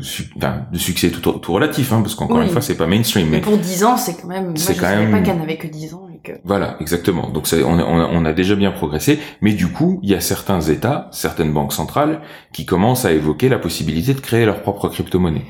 [0.73, 2.45] de succès tout, tout relatif, hein, parce qu'encore Oui.
[2.47, 4.75] une fois, c'est pas mainstream, Mais mais pour 10 ans, c'est quand même, moi C'est
[4.75, 6.33] je quand même- pas qu'elle n'avait que 10 ans et que...
[6.45, 7.31] Voilà, exactement.
[7.31, 10.61] Donc on, a, on a- déjà bien progressé, mais du coup, il y a certains
[10.61, 12.21] États, certaines banques centrales,
[12.53, 15.45] qui commencent à évoquer la possibilité de créer leur propre crypto-monnaie,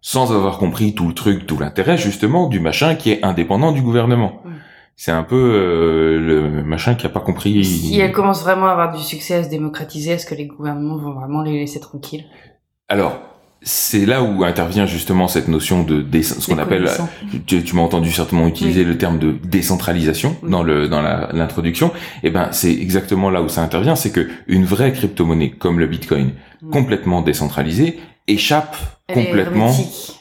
[0.00, 3.82] sans avoir compris tout le truc, tout l'intérêt justement du machin qui est indépendant du
[3.82, 4.42] gouvernement.
[4.98, 7.62] C'est un peu euh, le machin qui a pas compris.
[7.64, 10.96] Si elle commence vraiment à avoir du succès, à se démocratiser, est-ce que les gouvernements
[10.96, 12.24] vont vraiment les laisser tranquilles?
[12.88, 13.18] Alors,
[13.60, 16.88] c'est là où intervient justement cette notion de ce qu'on appelle
[17.46, 20.50] tu, tu m'as entendu certainement utiliser le terme de décentralisation Oui.
[20.50, 21.90] dans le dans l'introduction.
[22.22, 25.86] Et ben c'est exactement là où ça intervient, c'est que une vraie crypto-monnaie comme le
[25.86, 26.30] Bitcoin,
[26.70, 28.76] complètement décentralisée, échappe
[29.08, 29.72] Elle complètement.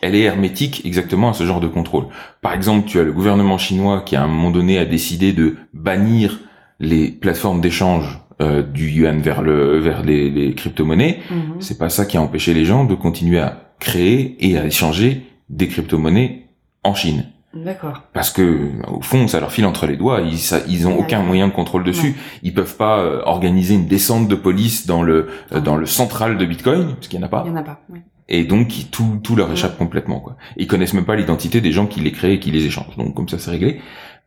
[0.02, 2.06] Elle est hermétique exactement à ce genre de contrôle.
[2.42, 5.56] Par exemple, tu as le gouvernement chinois qui à un moment donné a décidé de
[5.74, 6.40] bannir
[6.80, 11.20] les plateformes d'échange euh, du yuan vers le vers les, les crypto-monnaies.
[11.30, 11.56] Mhm.
[11.60, 15.24] C'est pas ça qui a empêché les gens de continuer à créer et à échanger
[15.50, 16.48] des crypto-monnaies
[16.84, 17.26] en Chine.
[17.56, 18.02] D'accord.
[18.14, 20.22] Parce que au fond, ça leur file entre les doigts.
[20.22, 22.16] Ils, ça- ils ont aucun moyen de contrôle dessus.
[22.44, 26.38] Ils peuvent pas euh, organiser une descente de police dans le euh, dans le central
[26.38, 27.44] de Bitcoin, parce qu'il y en a pas.
[27.46, 27.80] Il y en a pas.
[27.90, 28.02] ouais.
[28.28, 30.36] et donc tout tout leur échappe complètement quoi.
[30.58, 32.98] Ils connaissent même pas l'identité des gens qui les créent et qui les échangent.
[32.98, 33.80] Donc comme ça c'est réglé.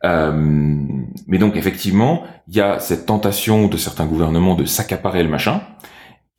[0.05, 0.31] Euh,
[1.27, 5.61] mais donc effectivement, il y a cette tentation de certains gouvernements de s'accaparer le machin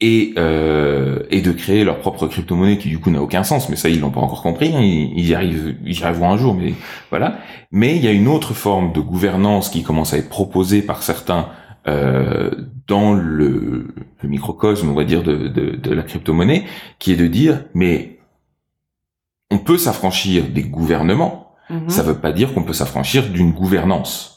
[0.01, 3.69] et euh, et de créer leur propre crypto-monnaie qui du coup n'a aucun sens.
[3.69, 4.73] Mais ça ils l'ont pas encore compris.
[4.75, 4.81] Hein.
[4.81, 6.53] Ils, y arrivent, ils y arriveront un jour.
[6.55, 6.73] Mais
[7.09, 7.37] voilà.
[7.71, 11.03] Mais il y a une autre forme de gouvernance qui commence à être proposée par
[11.03, 11.47] certains
[11.87, 12.51] euh,
[12.87, 13.87] dans le,
[14.21, 16.65] le, microcosme, on va dire, de, de, de la crypto-monnaie,
[16.99, 18.19] qui est de dire, mais
[19.49, 21.89] on peut s'affranchir des gouvernements, Mhm.
[21.89, 24.30] ça veut pas dire qu'on peut s'affranchir d'une gouvernance.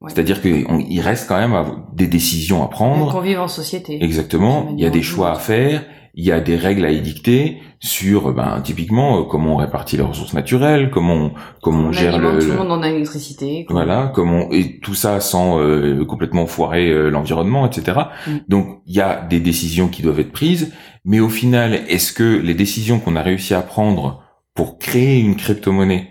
[0.00, 0.10] Ouais.
[0.12, 1.54] C'est-à-dire qu'il reste quand même
[1.94, 3.10] des décisions à prendre.
[3.12, 4.02] Qu'on vive en société.
[4.04, 4.68] Exactement.
[4.76, 5.84] Il y a des choix à faire.
[6.16, 10.04] Il y a des règles à édicter sur, ben, typiquement, euh, comment on répartit les
[10.04, 13.64] ressources naturelles, comment on, comment on, On gère le, tout le- monde en électricité.
[13.64, 13.74] quoi.
[13.74, 17.98] voilà, comment et tout ça sans euh, complètement foirer euh, l'environnement, etc.
[18.28, 18.30] Mm.
[18.48, 20.72] Donc il y a des décisions qui doivent être prises,
[21.04, 24.22] mais au final, est-ce que les décisions qu'on a réussi à prendre
[24.54, 26.10] pour créer une crypto-monnaie,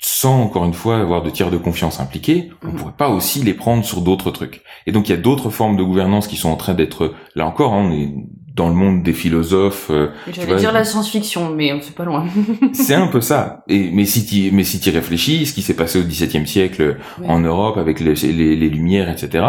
[0.00, 2.76] sans encore une fois avoir de tiers de confiance impliqués, on Mm.
[2.76, 4.62] pourrait pas aussi les prendre sur d'autres trucs.
[4.86, 7.46] Et donc il y a d'autres formes de gouvernance qui sont en train d'être là
[7.46, 7.72] encore.
[7.74, 8.12] hein, on est
[8.54, 9.88] dans le monde des philosophes.
[9.90, 12.26] euh, J'allais dire la science-fiction, mais on sait pas loin.
[12.72, 13.62] c'est un peu ça.
[13.68, 16.96] Et mais si tu mais si tu réfléchis, ce qui s'est passé au XVIIe siècle
[17.20, 17.28] Ouais.
[17.28, 19.44] en Europe avec les, les, les Lumières, etc.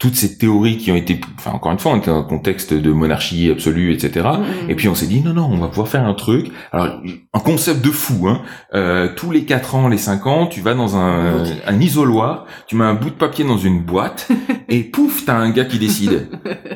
[0.00, 2.74] Toutes ces théories qui ont été, enfin encore une fois, on était dans un contexte
[2.74, 4.26] de monarchie absolue, etc.
[4.26, 4.70] Mm, mm.
[4.70, 6.50] Et puis on s'est dit non non, on va pouvoir faire un truc.
[6.72, 7.00] Alors
[7.32, 8.28] un concept de fou.
[8.28, 8.42] Hein.
[8.74, 12.76] Euh, tous les quatre ans, les cinq ans, tu vas dans un, un isoloir, tu
[12.76, 14.28] mets un bout de papier dans une boîte
[14.68, 16.28] et pouf, t'as un gars qui décide.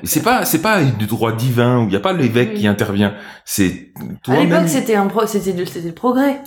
[0.04, 2.60] C'est pas c'est pas du droit divin où il y a pas l'évêque Oui.
[2.60, 3.14] qui intervient.
[3.44, 3.92] C'est
[4.28, 6.40] à l'époque, c'était un pro, c'était le progrès.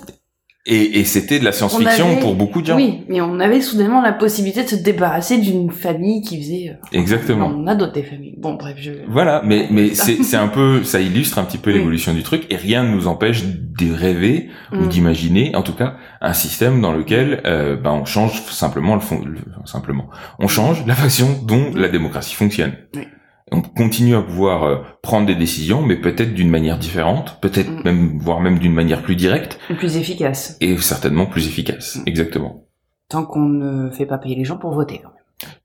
[0.67, 2.75] Et, et c'était de la science-fiction pour beaucoup de gens.
[2.75, 6.69] Oui, mais on avait soudainement la possibilité de se débarrasser d'une famille qui faisait.
[6.69, 7.51] euh, Exactement.
[7.55, 8.35] On a d'autres familles.
[8.37, 8.91] Bon, bref, je.
[9.07, 11.77] Voilà, mais mais c'est c'est un peu ça illustre un petit peu Oui.
[11.79, 14.87] l'évolution du truc et rien ne nous empêche de rêver ou Mm.
[14.89, 19.19] d'imaginer en tout cas un système dans lequel euh, ben on change simplement le fond
[19.25, 22.73] le- simplement on change la façon dont la démocratie fonctionne.
[22.95, 23.07] Oui.
[23.51, 27.81] On continue à pouvoir euh, prendre des décisions, mais peut-être d'une manière différente, peut-être Mm.
[27.83, 30.57] même voire même d'une manière plus directe Le plus efficace.
[30.61, 31.97] et certainement plus efficace.
[31.97, 32.03] Mm.
[32.05, 32.63] Exactement.
[33.09, 34.99] Tant qu'on ne fait pas payer les gens pour voter.
[35.03, 35.17] quand même.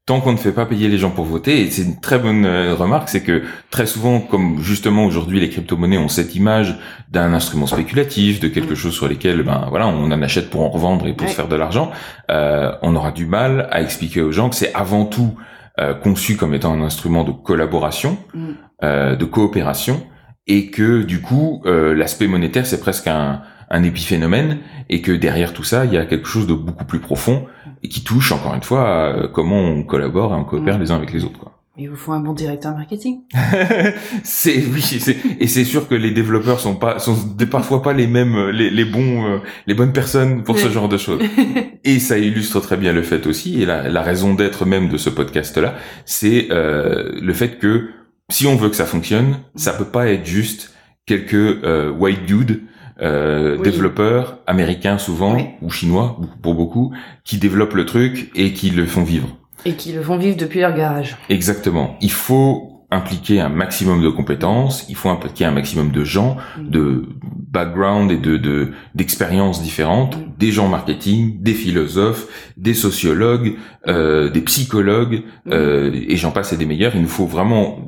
[0.06, 2.44] tant qu'on ne fait pas payer les gens pour voter, et c'est une très bonne
[2.46, 6.76] euh, remarque, c'est que très souvent, comme justement aujourd'hui les crypto-monnaies ont cette image
[7.10, 8.76] d'un instrument spéculatif, de quelque Mm.
[8.76, 11.30] chose sur lesquels, ben voilà, on en achète pour en revendre et pour Ouais.
[11.32, 11.90] se faire de l'argent,
[12.30, 15.34] euh, on aura du mal à expliquer aux gens que c'est avant tout
[15.80, 18.44] euh, conçu comme étant un instrument de collaboration, Mm.
[18.84, 20.02] euh, de coopération,
[20.46, 24.58] et que du coup, euh, l'aspect monétaire c'est presque un, un épiphénomène,
[24.88, 27.46] et que derrière tout ça, il y a quelque chose de beaucoup plus profond
[27.82, 28.82] et qui touche encore une fois
[29.24, 30.80] à comment on collabore et on coopère Mm.
[30.80, 31.38] les uns avec les autres.
[31.38, 31.55] Quoi.
[31.78, 33.20] Il vous faut un bon directeur marketing.
[34.24, 37.16] c'est oui, c'est et c'est sûr que les développeurs sont pas sont
[37.50, 40.88] parfois pas les mêmes euh, les, les bons euh, les bonnes personnes pour ce genre
[40.88, 41.20] de choses.
[41.84, 44.96] Et ça illustre très bien le fait aussi et la, la raison d'être même de
[44.96, 45.74] ce podcast là,
[46.04, 47.90] c'est euh, le fait que
[48.30, 50.74] si on veut que ça fonctionne, ça peut pas être juste
[51.06, 52.62] quelques euh, white dudes
[53.00, 53.62] euh, Oui.
[53.62, 55.44] développeurs américains souvent Oui.
[55.62, 56.92] ou chinois pour beaucoup
[57.24, 59.28] qui développent le truc et qui le font vivre.
[59.66, 61.16] Et qui le font vivre depuis leur garage.
[61.28, 61.96] Exactement.
[62.00, 66.70] Il faut impliquer un maximum de compétences, il faut impliquer un maximum de gens, Mm.
[66.70, 67.08] de
[67.50, 70.20] background et de de- d'expériences différentes, Mm.
[70.38, 73.56] des gens marketing, des philosophes, des sociologues,
[73.88, 75.50] euh, des psychologues, Mm.
[75.52, 76.94] euh, et j'en passe et des meilleurs.
[76.94, 77.78] Il nous faut vraiment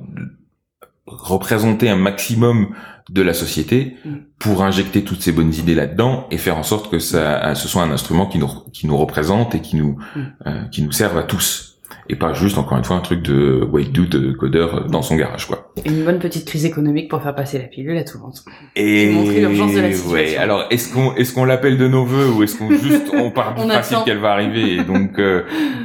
[1.10, 2.68] représenter un maximum
[3.10, 4.10] de la société Mm.
[4.38, 7.82] pour injecter toutes ces bonnes idées là-dedans et faire en sorte que ça, ce soit
[7.82, 10.20] un instrument qui nous, qui nous représente et qui nous, Mm.
[10.46, 11.64] euh, qui nous serve à tous.
[12.10, 15.46] Et pas juste, encore une fois, un truc de white dude codeur dans son garage,
[15.46, 15.72] quoi.
[15.84, 18.34] Une bonne petite crise économique pour faire passer la pilule à tout le monde.
[18.76, 20.12] Et montrer l'urgence de la situation.
[20.14, 23.30] ouais, alors est-ce qu'on est-ce qu'on l'appelle de nos voeux ou est-ce qu'on juste on
[23.30, 25.42] part du On principe qu'elle va arriver et donc euh,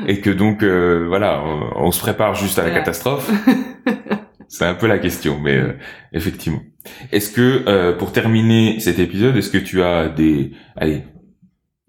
[0.08, 2.80] et que donc euh, voilà, on, on se prépare juste à la Voilà.
[2.86, 3.30] catastrophe?
[4.54, 5.80] C'est un peu la question, mais euh,
[6.12, 6.60] effectivement.
[7.12, 11.06] Est-ce que euh, pour terminer cet épisode, est-ce que tu as des allez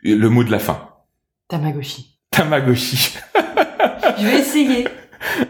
[0.03, 0.89] le mot de la fin?
[1.47, 2.19] Tamagotchi.
[2.31, 3.19] Tamagotchi.
[4.19, 4.89] Je vais essayer.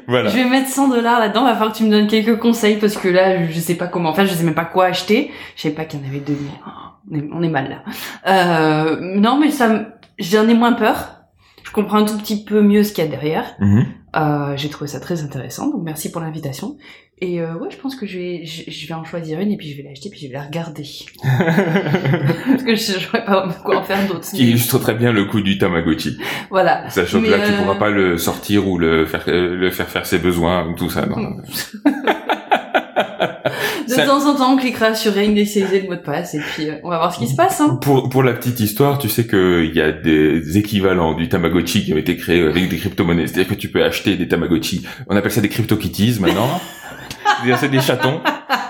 [0.08, 0.28] voilà.
[0.30, 1.44] Je vais mettre 100 dollars là-dedans.
[1.44, 4.12] Va falloir que tu me donnes quelques conseils parce que là, je sais pas comment
[4.12, 4.26] faire.
[4.26, 5.30] Je sais même pas quoi acheter.
[5.54, 6.50] Je sais pas qu'il y en avait 2000.
[6.66, 6.70] Oh,
[7.12, 7.84] on, est, on est mal là.
[8.26, 9.86] Euh, non, mais ça,
[10.18, 11.23] j'en ai moins peur.
[11.74, 13.56] Je comprends un tout petit peu mieux ce qu'il y a derrière.
[13.58, 13.86] Mhm.
[14.14, 15.70] Euh, j'ai trouvé ça très intéressant.
[15.70, 16.76] Donc merci pour l'invitation.
[17.20, 19.56] Et euh, ouais, je pense que je vais, je, je vais en choisir une et
[19.56, 20.82] puis je vais l'acheter puis je vais la regarder
[21.22, 24.24] parce que je j'aurais pas quoi en faire d'autre.
[24.24, 26.16] Ce qui illustre très bien le coup du Tamagotchi.
[26.50, 26.88] Voilà.
[26.90, 29.88] Sachant que là, tu euh, pourras pas le sortir ou le faire, euh, le faire
[29.88, 31.06] faire ses besoins, tout ça.
[31.06, 31.36] Non.
[33.88, 36.68] De Ça- temps en temps, on cliquera sur réinitialiser le mot de passe et puis
[36.70, 37.60] euh, on va voir ce qui se passe.
[37.60, 37.78] Hein.
[37.80, 41.92] Pour, pour la petite histoire, tu sais qu'il y a des équivalents du Tamagotchi qui
[41.92, 43.26] ont été créés avec des crypto-monnaies.
[43.26, 44.86] C'est-à-dire que tu peux acheter des Tamagotchi.
[45.08, 46.48] On appelle ça des crypto-kitties maintenant.
[47.36, 48.20] C'est-à-dire c'est des chatons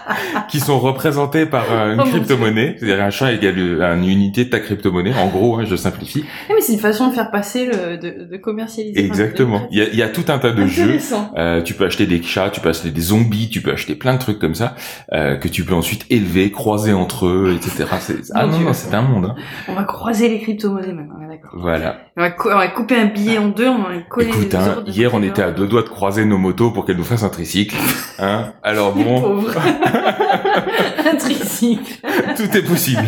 [0.49, 2.77] qui sont représentés par euh, une Oh mon crypto-monnaie.
[2.79, 5.13] C'est-à-dire un chat égale une unité de ta crypto-monnaie.
[5.15, 6.25] En gros, hein, je simplifie.
[6.49, 8.99] Mais c'est une façon de faire passer le, de, de commercialiser.
[9.05, 9.67] Exactement.
[9.71, 10.99] Il y a, y a tout un tas de jeux.
[11.37, 14.15] Euh, tu peux acheter des chats, tu peux acheter des zombies, tu peux acheter plein
[14.15, 14.75] de trucs comme ça
[15.13, 17.85] euh, que tu peux ensuite élever, croiser entre eux, etc.
[18.01, 19.27] C'est- Ah non, non, c'est un monde.
[19.27, 19.35] hein.
[19.69, 21.51] On va croiser les crypto-monnaies maintenant, d'accord.
[21.55, 21.97] Voilà.
[22.17, 24.57] On va, cou- on va couper un billet en deux, on va coller Écoute, les
[24.57, 27.25] hein, hier on était à deux doigts de croiser nos motos pour qu'elles nous fassent
[27.25, 27.75] un tricycle.
[28.19, 29.51] Hein Alors bon, Pauvre.
[31.11, 32.01] un tricycle.
[32.37, 33.05] tout est possible.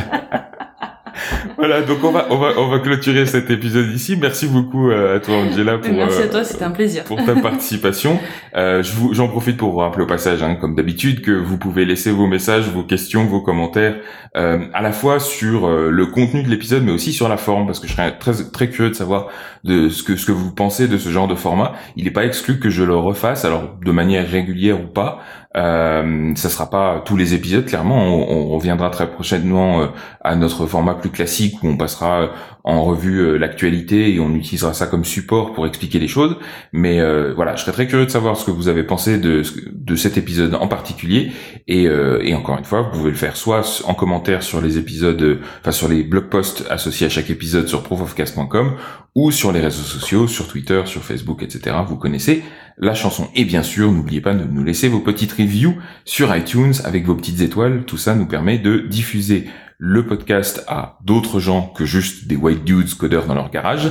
[1.57, 4.17] voilà, donc on va on va on va clôturer cet épisode ici.
[4.21, 7.05] Merci beaucoup euh, à toi Angela pour Merci euh, à toi, c'était un plaisir.
[7.05, 8.19] pour ta participation.
[8.57, 8.83] Euh,
[9.13, 12.27] j'en profite pour vous rappeler au passage, hein, comme d'habitude, que vous pouvez laisser vos
[12.27, 13.97] messages, vos questions, vos commentaires,
[14.37, 17.67] euh, à la fois sur euh, le contenu de l'épisode, mais aussi sur la forme,
[17.67, 19.29] parce que je serais très très curieux de savoir
[19.65, 21.73] de ce que ce que vous pensez de ce genre de format.
[21.97, 25.21] Il n'est pas exclu que je le refasse, alors de manière régulière ou pas.
[25.57, 27.97] Euh, ça sera pas tous les épisodes, clairement.
[27.97, 29.87] On, on reviendra très prochainement euh,
[30.23, 32.29] à notre format plus classique où on passera
[32.67, 36.37] en revue euh, l'actualité et on utilisera ça comme support pour expliquer les choses.
[36.73, 39.43] Mais euh, voilà, je serais très curieux de savoir ce que vous avez pensé de,
[39.73, 41.31] de cet épisode en particulier.
[41.69, 44.79] Et, euh, et encore une fois, vous pouvez le faire soit en commentaire sur les
[44.79, 48.77] épisodes, enfin sur les blog posts associés à chaque épisode sur profofcast.com
[49.15, 51.77] ou sur les réseaux sociaux, sur Twitter, sur Facebook, etc.
[51.87, 52.43] Vous connaissez
[52.79, 53.29] la chanson.
[53.35, 57.15] Et bien sûr, n'oubliez pas de nous laisser vos petites reviews sur iTunes avec vos
[57.15, 57.85] petites étoiles.
[57.87, 59.47] Tout ça nous permet de diffuser
[59.79, 63.91] le podcast à d'autres gens que juste des white dudes codeurs dans leur garage.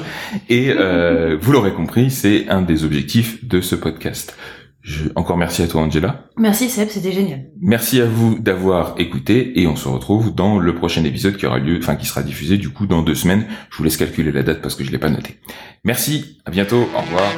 [0.50, 4.36] Et euh, vous l'aurez compris, c'est un des objectifs de ce podcast.
[4.82, 6.26] Je, encore merci à toi Angela.
[6.38, 7.48] Merci Seb, c'était génial.
[7.60, 11.58] Merci à vous d'avoir écouté et on se retrouve dans le prochain épisode qui aura
[11.58, 13.46] lieu, enfin qui sera diffusé du coup dans deux semaines.
[13.72, 15.40] Je vous laisse calculer la date parce que je l'ai pas noté.
[15.84, 17.32] Merci, à bientôt, au revoir.